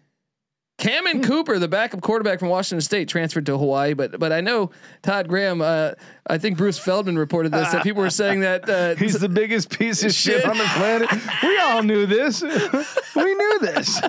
[0.78, 3.94] Cammon Cooper, the backup quarterback from Washington State, transferred to Hawaii.
[3.94, 4.72] But but I know
[5.04, 5.62] Todd Graham.
[5.62, 5.92] Uh,
[6.28, 9.70] I think Bruce Feldman reported this that people were saying that uh, He's the biggest
[9.70, 10.50] piece of shit, Shit.
[10.50, 11.10] on the planet.
[11.44, 12.42] We all knew this.
[13.16, 14.02] we knew this.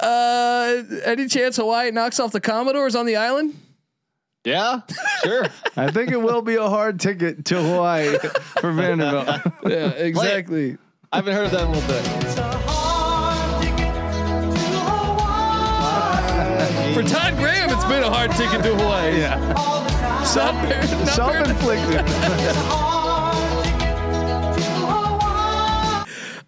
[0.00, 3.54] Uh, any chance Hawaii knocks off the Commodores on the island?
[4.44, 4.80] Yeah,
[5.24, 5.46] sure.
[5.76, 8.16] I think it will be a hard ticket to Hawaii
[8.60, 9.40] for Vanderbilt.
[9.66, 10.78] Yeah, exactly.
[11.12, 12.61] I haven't heard of that in a little bit.
[16.94, 19.18] For Todd Graham, it's been a hard ticket to Hawaii.
[19.18, 19.38] Yeah.
[20.24, 22.02] Fair- Self-inflicted.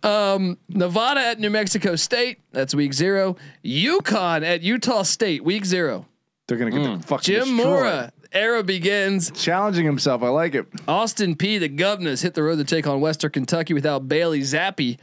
[0.02, 2.38] Um, Nevada at New Mexico State.
[2.52, 3.36] That's week zero.
[3.64, 5.42] UConn at Utah State.
[5.42, 6.04] Week zero.
[6.46, 7.00] They're gonna get Mm.
[7.00, 7.66] the fucking Jim destroyed.
[7.66, 8.12] Mora.
[8.30, 9.30] Era begins.
[9.30, 10.22] challenging himself.
[10.22, 10.66] I like it.
[10.86, 14.98] Austin Peay The Governors hit the road to take on Western Kentucky without Bailey Zappe.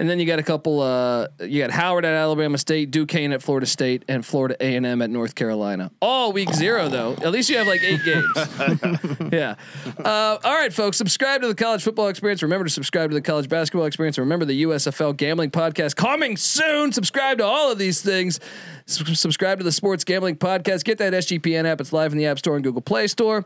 [0.00, 0.80] And then you got a couple.
[0.80, 4.86] Uh, you got Howard at Alabama State, Duquesne at Florida State, and Florida A and
[4.86, 5.90] M at North Carolina.
[6.00, 7.12] All week zero though.
[7.12, 8.26] At least you have like eight games.
[9.30, 9.56] yeah.
[10.02, 10.96] Uh, all right, folks.
[10.96, 12.42] Subscribe to the College Football Experience.
[12.42, 14.16] Remember to subscribe to the College Basketball Experience.
[14.16, 16.92] Remember the USFL Gambling Podcast coming soon.
[16.92, 18.40] Subscribe to all of these things.
[18.88, 20.84] S- subscribe to the Sports Gambling Podcast.
[20.84, 21.78] Get that SGPN app.
[21.78, 23.44] It's live in the App Store and Google Play Store.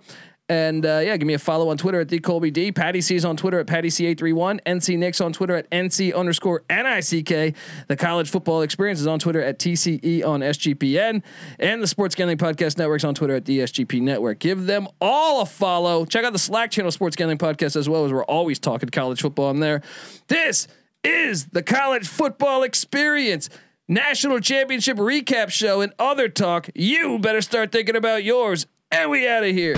[0.48, 2.70] And uh, yeah, give me a follow on Twitter at the Colby D.
[2.70, 4.60] Patty C's on Twitter at Patty C831.
[4.66, 7.54] NC Nick's on Twitter at NC underscore NICK.
[7.88, 11.22] The College Football Experience is on Twitter at TCE on SGPN.
[11.58, 14.38] And the Sports Gambling Podcast Network's on Twitter at the SGP Network.
[14.38, 16.04] Give them all a follow.
[16.04, 19.22] Check out the Slack channel Sports Gambling Podcast as well as we're always talking college
[19.22, 19.80] football in there.
[20.28, 20.68] This
[21.02, 23.48] is the College Football Experience.
[23.88, 26.68] National Championship recap show and other talk.
[26.74, 28.66] You better start thinking about yours.
[28.90, 29.74] And we out of here.